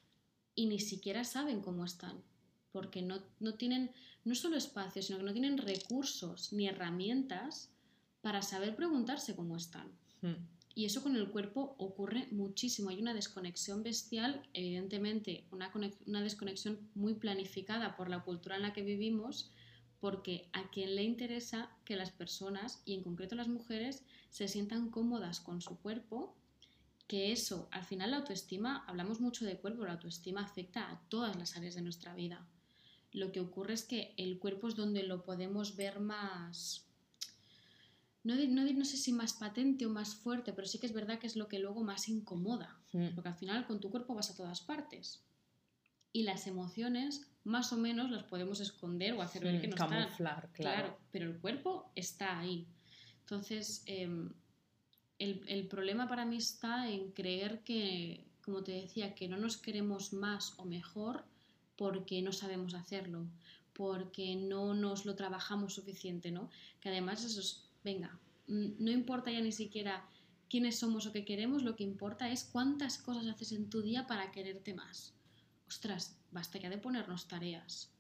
[0.55, 2.23] y ni siquiera saben cómo están,
[2.73, 3.23] porque no,
[3.57, 3.91] tienen
[4.25, 7.71] no solo espacio, sino que no tienen recursos ni herramientas
[8.21, 9.91] para saber preguntarse cómo están.
[10.21, 10.47] Hmm.
[10.75, 12.89] Y eso con el cuerpo ocurre muchísimo.
[12.89, 15.71] Hay una desconexión bestial, evidentemente una,
[16.07, 19.51] una desconexión muy planificada por la cultura en la que vivimos,
[20.03, 24.91] porque a quien le interesa que las personas, y en concreto las mujeres, se sientan
[24.91, 26.35] cómodas con su cuerpo,
[27.07, 31.37] que eso, al final la autoestima, hablamos mucho de cuerpo, la autoestima afecta a todas
[31.37, 32.45] las áreas de nuestra vida.
[33.13, 36.85] Lo que ocurre es que el cuerpo es donde lo podemos ver más,
[38.25, 41.29] no, no, sé si más patente o más fuerte, pero sí que es verdad que
[41.29, 43.15] es lo que luego más incomoda, mm.
[43.15, 45.23] porque al final con tu cuerpo vas a todas partes
[46.13, 50.45] y las emociones más o menos las podemos esconder o hacer ver que no camuflar,
[50.45, 50.53] están.
[50.53, 50.99] Claro.
[51.11, 52.67] Pero el cuerpo está ahí.
[53.21, 54.33] Entonces, em,
[55.19, 59.57] el, el, problema para mí está en creer que, como te decía, que no nos
[59.57, 61.25] queremos más o mejor
[61.77, 63.27] porque no sabemos hacerlo,
[63.73, 66.51] porque no nos lo trabajamos suficiente, ¿no?
[66.81, 70.05] Que además eso es, venga, no importa ya ni siquiera
[70.49, 74.07] quiénes somos o qué queremos, lo que importa es cuántas cosas haces en tu día
[74.07, 75.15] para quererte más
[75.73, 77.91] ostras, basta ya de ponernos tareas.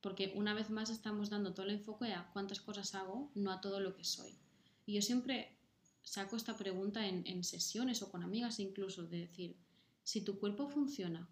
[0.00, 3.60] Porque una vez más estamos dando todo el enfoque a cuántas cosas hago, no a
[3.60, 4.32] todo lo que soy.
[4.86, 5.56] Y yo siempre
[6.02, 9.56] saco esta pregunta en, sesiones o con amigas incluso, de decir,
[10.02, 11.28] Si tu cuerpo funciona,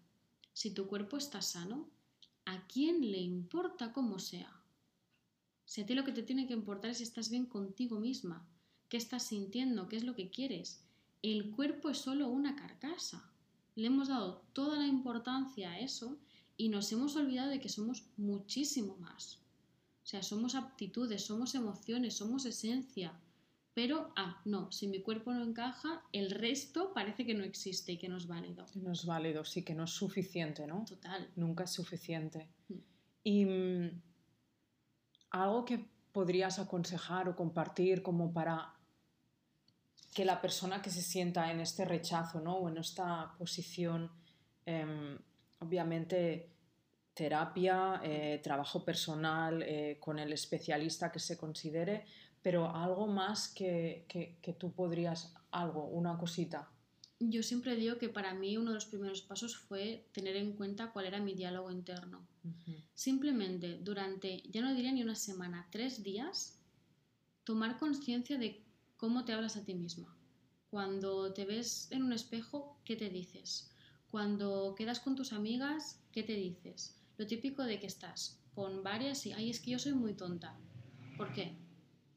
[0.53, 1.89] si tu cuerpo está sano,
[2.45, 4.51] ¿a quién le importa cómo sea?
[5.65, 8.47] Si a ti lo que te tiene que importar es si estás bien contigo misma,
[8.87, 10.85] qué estás sintiendo, qué es lo que quieres.
[11.21, 13.34] El cuerpo es solo una carcasa.
[13.75, 16.17] Le hemos dado toda la importancia a eso
[16.57, 19.39] y nos hemos olvidado de que somos muchísimo más.
[20.03, 23.19] O sea, somos aptitudes, somos emociones, somos esencia.
[23.73, 27.97] Pero, ah, no, si mi cuerpo no encaja, el resto parece que no existe y
[27.97, 28.65] que no es válido.
[28.71, 30.85] Que no es válido, sí, que no es suficiente, ¿no?
[30.85, 31.29] Total.
[31.35, 32.47] Nunca es suficiente.
[32.69, 32.73] Mm.
[33.23, 34.01] Y mm,
[35.31, 38.74] algo que podrías aconsejar o compartir como para
[40.15, 42.55] que la persona que se sienta en este rechazo, ¿no?
[42.55, 44.09] O en esta posición,
[44.65, 45.19] em,
[45.59, 46.53] obviamente
[47.13, 52.05] terapia, eh, trabajo personal eh, con el especialista que se considere,
[52.41, 56.69] pero algo más que, que, tú podrías, algo, una cosita.
[57.19, 60.93] Yo siempre digo que para mí uno de los primeros pasos fue tener en cuenta
[60.93, 62.25] cuál era mi diálogo interno.
[62.93, 66.61] Simplemente durante, ya no diría ni una semana, tres días,
[67.43, 68.64] tomar conciencia de
[68.97, 70.17] cómo te hablas a ti misma.
[70.69, 73.71] Cuando te ves en un espejo, ¿qué te dices?
[74.09, 76.97] Cuando quedas con tus amigas, ¿qué te dices?
[77.17, 80.57] Lo típico de que estás con varias y, ay, es que yo soy muy tonta.
[81.17, 81.57] ¿Por qué?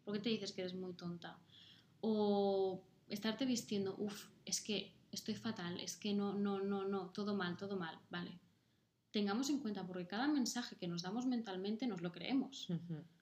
[0.05, 1.39] ¿Por qué te dices que eres muy tonta?
[2.01, 7.35] O estarte vistiendo, uff, es que estoy fatal, es que no, no, no, no, todo
[7.35, 8.39] mal, todo mal, vale.
[9.11, 12.69] Tengamos en cuenta, porque cada mensaje que nos damos mentalmente nos lo creemos.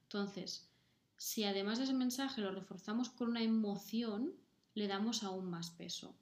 [0.02, 0.68] Entonces,
[1.16, 4.34] si además de ese mensaje lo reforzamos con una emoción,
[4.74, 6.14] le damos aún más peso.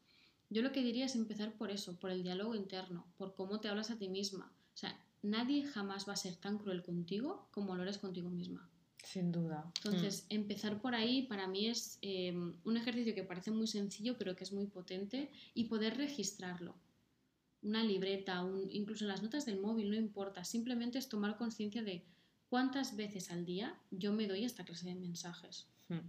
[0.50, 3.68] Yo lo que diría es empezar por eso, por el diálogo interno, por cómo te
[3.68, 4.52] hablas a ti misma.
[4.74, 8.68] O sea, nadie jamás va a ser tan cruel contigo como lo eres contigo misma.
[9.02, 9.70] Sin duda.
[9.76, 10.34] Entonces, mm.
[10.34, 14.44] empezar por ahí para mí es em, un ejercicio que parece muy sencillo, pero que
[14.44, 16.74] es muy potente y poder registrarlo.
[17.62, 20.44] Una libreta, incluso en las notas del móvil, no importa.
[20.44, 22.04] Simplemente es tomar conciencia de
[22.54, 25.66] cuántas veces al día yo me doy esta clase de mensajes.
[25.88, 26.06] Mm.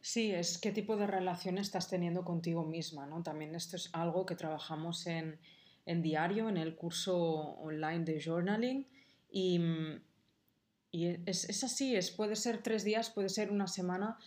[0.00, 3.22] Sí, es qué tipo de relación estás teniendo contigo misma, ¿no?
[3.22, 5.38] También esto es algo que trabajamos en,
[5.86, 7.16] en diario en el curso
[7.60, 8.84] online de journaling
[9.30, 9.60] y,
[10.90, 14.18] y es, es, así, es, puede ser tres días, puede ser una semana,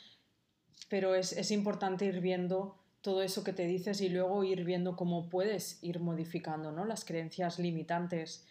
[0.87, 4.95] pero es, es importante ir viendo todo eso que te dices y luego ir viendo
[4.95, 6.85] cómo puedes ir modificando ¿no?
[6.85, 8.47] las creencias limitantes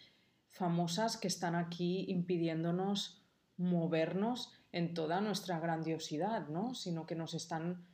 [0.49, 3.21] famosas que están aquí impidiéndonos
[3.57, 6.75] movernos en toda nuestra grandiosidad, ¿no?
[6.75, 7.85] sino que nos están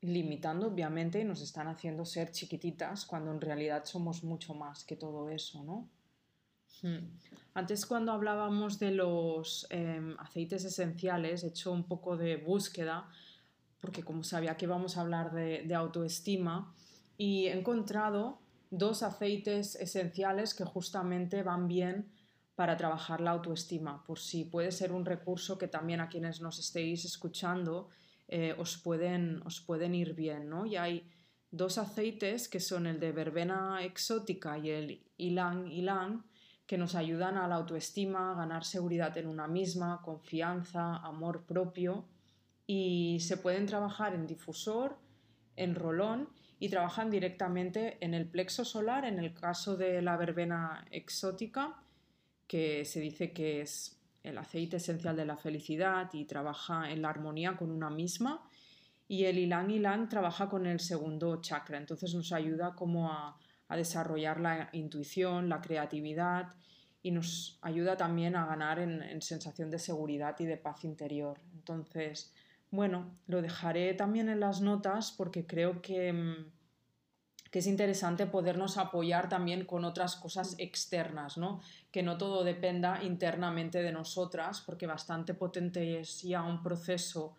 [0.00, 4.96] limitando, obviamente, y nos están haciendo ser chiquititas cuando en realidad somos mucho más que
[4.96, 5.88] todo eso, ¿no?
[6.82, 7.18] Hmm.
[7.54, 13.08] Antes cuando hablábamos de los em, aceites esenciales, he hecho un poco de búsqueda,
[13.80, 16.72] porque como sabía que íbamos a hablar de, de autoestima,
[17.16, 18.38] y he encontrado
[18.70, 22.12] dos aceites esenciales que justamente van bien
[22.54, 26.58] para trabajar la autoestima, por si puede ser un recurso que también a quienes nos
[26.58, 27.88] estéis escuchando
[28.26, 30.66] eh, os, pueden, os pueden ir bien, ¿no?
[30.66, 31.08] Y hay
[31.50, 36.24] dos aceites que son el de verbena exótica y el ylang ylang
[36.66, 42.06] que nos ayudan a la autoestima, ganar seguridad en una misma, confianza, amor propio
[42.66, 44.98] y se pueden trabajar en difusor,
[45.56, 46.28] en rolón
[46.58, 51.76] y trabajan directamente en el plexo solar en el caso de la verbena exótica
[52.46, 57.10] que se dice que es el aceite esencial de la felicidad y trabaja en la
[57.10, 58.42] armonía con una misma.
[59.06, 63.38] Y el Ilan Ilan trabaja con el segundo chakra, entonces nos ayuda como a,
[63.70, 66.54] desarrollar la intuición, la creatividad
[67.02, 71.38] y nos ayuda también a ganar en, en, sensación de seguridad y de paz interior.
[71.52, 72.32] Entonces,
[72.70, 76.58] bueno, lo dejaré también en las notas porque creo que mm,
[77.50, 81.60] que es interesante podernos apoyar también con otras cosas externas, ¿no?
[81.90, 87.36] Que no todo dependa internamente de nosotras, porque bastante potente es ya un proceso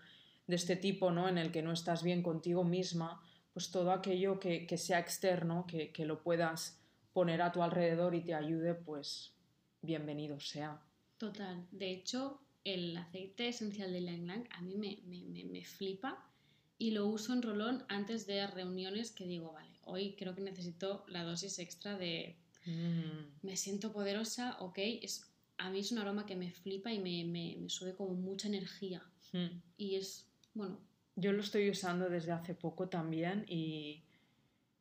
[0.48, 1.30] de este tipo, ¿no?
[1.30, 3.22] En el que no estás bien contigo misma,
[3.54, 6.80] pues todo aquello que, sea externo, que, lo puedas
[7.14, 9.36] poner a tu alrededor y te ayude, pues
[9.82, 10.82] bienvenido sea.
[11.18, 11.68] Total.
[11.72, 16.30] De hecho, el aceite esencial de Lang Lang a mí me, me, me flipa
[16.78, 21.03] y lo uso en rolón antes de reuniones que digo, vale, hoy creo que necesito
[21.07, 23.45] la dosis extra de mm.
[23.45, 27.26] me siento poderosa, ok, es, a mí es un aroma que me flipa y me,
[27.26, 29.03] me, sube como mucha energía.
[29.34, 29.62] Mm.
[29.78, 30.80] Y es, bueno.
[31.18, 34.05] Yo lo estoy usando desde hace poco también y,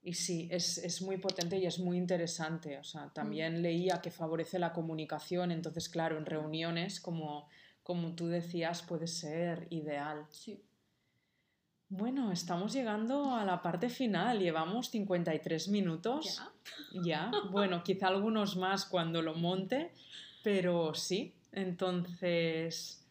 [0.01, 2.79] y sí, es, es, muy potente y es muy interesante.
[2.79, 3.63] O sea, también mm.
[3.63, 7.49] leía que favorece la comunicación, entonces, claro, en reuniones, como,
[7.89, 10.27] como tú decías, puede ser ideal.
[10.29, 10.63] Sí.
[11.89, 14.41] Bueno, estamos llegando a la parte final.
[14.41, 16.39] Llevamos 53 minutos.
[16.93, 17.31] ¿Ya?
[17.31, 17.31] Ya.
[17.51, 19.91] Bueno, quizá algunos más cuando lo monte,
[20.45, 21.33] pero sí.
[21.51, 23.07] Entonces,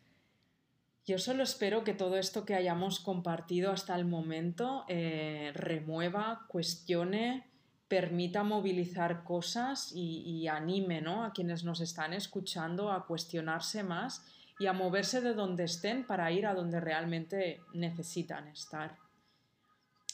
[1.08, 7.48] yo solo espero que todo esto que hayamos compartido hasta el momento eh, remueva, cuestione,
[7.88, 11.24] permita movilizar cosas y, y anime ¿no?
[11.24, 14.24] a quienes nos están escuchando a cuestionarse más
[14.60, 18.98] y a moverse de donde estén para ir a donde realmente necesitan estar.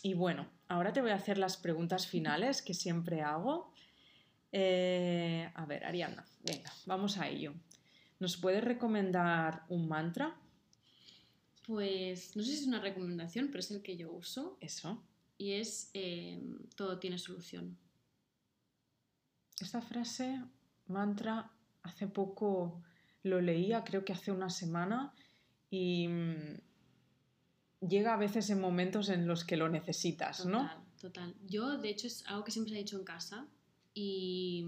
[0.02, 3.72] Y bueno, ahora te voy a hacer las preguntas finales que siempre hago.
[4.52, 7.54] Eh, a ver, Ariana, venga, vamos a ello.
[8.20, 10.36] ¿Nos puedes recomendar un mantra?
[11.66, 15.02] Pues no sé si es una recomendación, pero es el que yo uso Eso.
[15.38, 16.42] y es eh,
[16.76, 17.78] todo tiene solución.
[19.62, 20.42] Esta frase,
[20.88, 21.50] mantra,
[21.84, 22.84] hace poco
[23.24, 25.14] lo leía, creo que hace una semana,
[25.70, 26.60] y mm,
[27.88, 30.62] llega a veces en momentos en los que lo necesitas, ¿no?
[30.62, 31.36] Total, total.
[31.48, 33.48] Yo, de hecho, es algo que siempre se ha dicho en casa
[33.94, 34.66] y,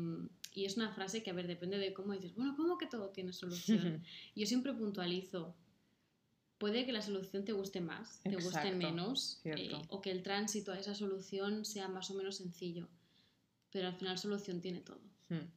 [0.54, 3.10] y es una frase que, a ver, depende de cómo dices, bueno, ¿cómo que todo
[3.10, 4.04] tiene solución?
[4.36, 5.56] Yo siempre puntualizo,
[6.58, 10.72] puede que la solución te guste más, te guste menos, eh, o que el tránsito
[10.72, 12.88] a esa solución sea más o menos sencillo,
[13.70, 15.02] pero al final solución tiene todo.
[15.30, 15.48] Mm,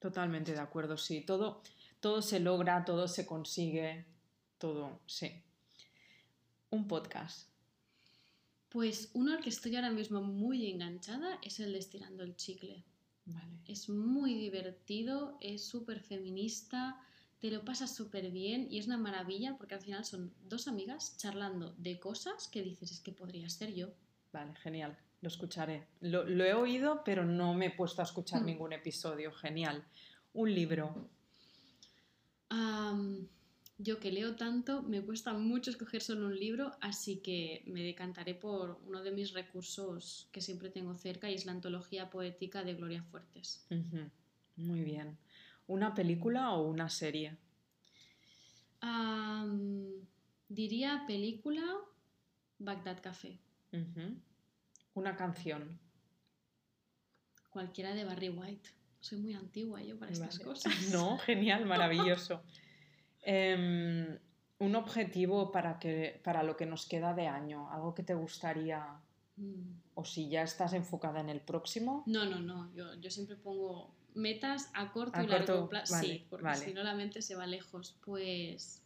[0.00, 1.20] Totalmente de acuerdo, sí.
[1.20, 1.62] Todo,
[2.00, 4.04] todo se logra, todo se consigue,
[4.58, 5.30] todo, sí.
[6.70, 7.48] Un podcast.
[8.68, 12.84] Pues uno al que estoy ahora mismo muy enganchada es el de Estirando el Chicle.
[13.26, 13.58] Vale.
[13.66, 17.00] Es muy divertido, es súper feminista,
[17.40, 21.16] te lo pasas súper bien y es una maravilla porque al final son dos amigas
[21.16, 23.88] charlando de cosas que dices, es que podría ser yo.
[24.32, 24.96] Vale, genial.
[25.20, 25.86] Lo escucharé.
[26.00, 28.46] Lo, lo he oído, pero no me he puesto a escuchar Mm.
[28.46, 29.32] ningún episodio.
[29.32, 29.84] Genial.
[30.32, 31.08] Un libro.
[32.50, 33.28] Am,
[33.78, 38.34] yo que leo tanto, me cuesta mucho escoger solo un libro, así que me decantaré
[38.34, 42.74] por uno de mis recursos que siempre tengo cerca y es la antología poética de
[42.74, 43.66] Gloria Fuertes.
[44.56, 45.16] Muy bien.
[45.66, 47.38] ¿Una película o una serie?
[48.80, 50.06] Am,
[50.48, 51.62] diría película
[52.58, 53.38] Bagdad Café.
[54.94, 55.78] Una canción.
[57.50, 58.70] cualquiera de Barry White.
[59.00, 60.44] Soy muy antigua yo para estas Vale.
[60.44, 60.72] cosas.
[60.92, 62.42] No, genial, maravilloso.
[63.22, 64.18] Em,
[64.60, 68.98] un objetivo para, que, para lo que nos queda de año, algo que te gustaría,
[69.36, 69.80] Mm.
[69.94, 72.02] o si ya estás enfocada en el próximo.
[72.06, 72.70] No, no, no.
[72.74, 75.94] Yo, yo siempre pongo metas a corto A y largo corto, plazo.
[75.94, 76.64] vale, sí, porque vale.
[76.64, 77.96] si no la mente se va lejos.
[78.04, 78.82] Pues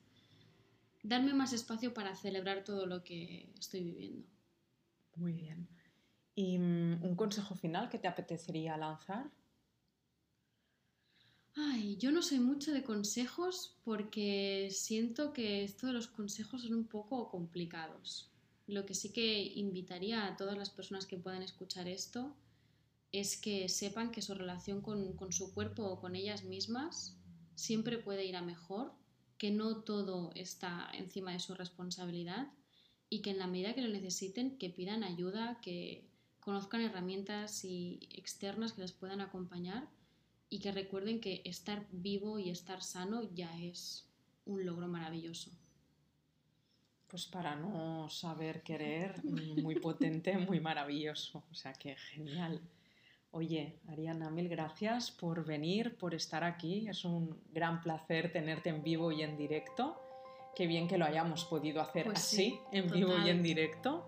[1.02, 4.26] darme más espacio para celebrar todo lo que estoy viviendo.
[5.16, 5.66] Muy bien.
[6.36, 9.26] ¿Y mm, un consejo final que te apetecería lanzar?
[11.56, 16.74] Ay, yo no soy mucho de consejos porque siento que esto de los consejos son
[16.74, 18.28] un poco complicados.
[18.66, 22.34] Lo que sí que invitaría a todas las personas que puedan escuchar esto
[23.12, 27.16] es que sepan que su relación con, con su cuerpo o con ellas mismas
[27.54, 28.92] siempre puede ir a mejor,
[29.38, 32.48] que no todo está encima de su responsabilidad
[33.08, 38.00] y que en la medida que lo necesiten, que pidan ayuda, que conozcan herramientas y
[38.10, 39.88] externas que les puedan acompañar
[40.54, 44.08] y que recuerden que estar vivo y estar sano ya es
[44.46, 45.50] un logro maravilloso.
[47.08, 51.42] Pues para no saber querer, muy potente, muy maravilloso.
[51.50, 52.60] O sea que genial.
[53.32, 56.86] Oye, Ariana, mil gracias por venir, por estar aquí.
[56.86, 60.00] Es un gran placer tenerte en vivo y en directo.
[60.54, 64.06] Qué bien que lo hayamos podido hacer Pues así, sí, en vivo y en directo.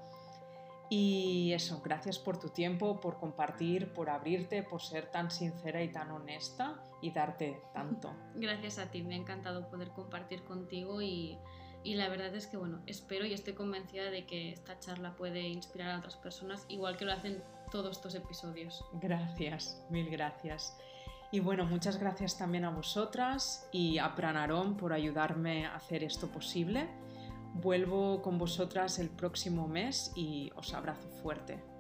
[0.89, 5.91] Y eso, gracias por tu tiempo, por compartir, por abrirte, por ser tan sincera y
[5.91, 8.15] tan honesta y darte tanto.
[8.37, 11.39] Gracias a ti, me ha encantado poder compartir contigo y,
[11.83, 15.41] y la verdad es que bueno, espero y estoy convencida de que esta charla puede
[15.41, 18.85] inspirar a otras personas, igual que lo hacen todos estos episodios.
[19.01, 20.77] Gracias, mil gracias.
[21.33, 26.29] Y bueno, muchas gracias también a vosotras y a Pranarom por ayudarme a hacer esto
[26.29, 26.89] posible.
[27.63, 31.76] Vuelvo con vosotras el próximo mes y os abrazo fuerte.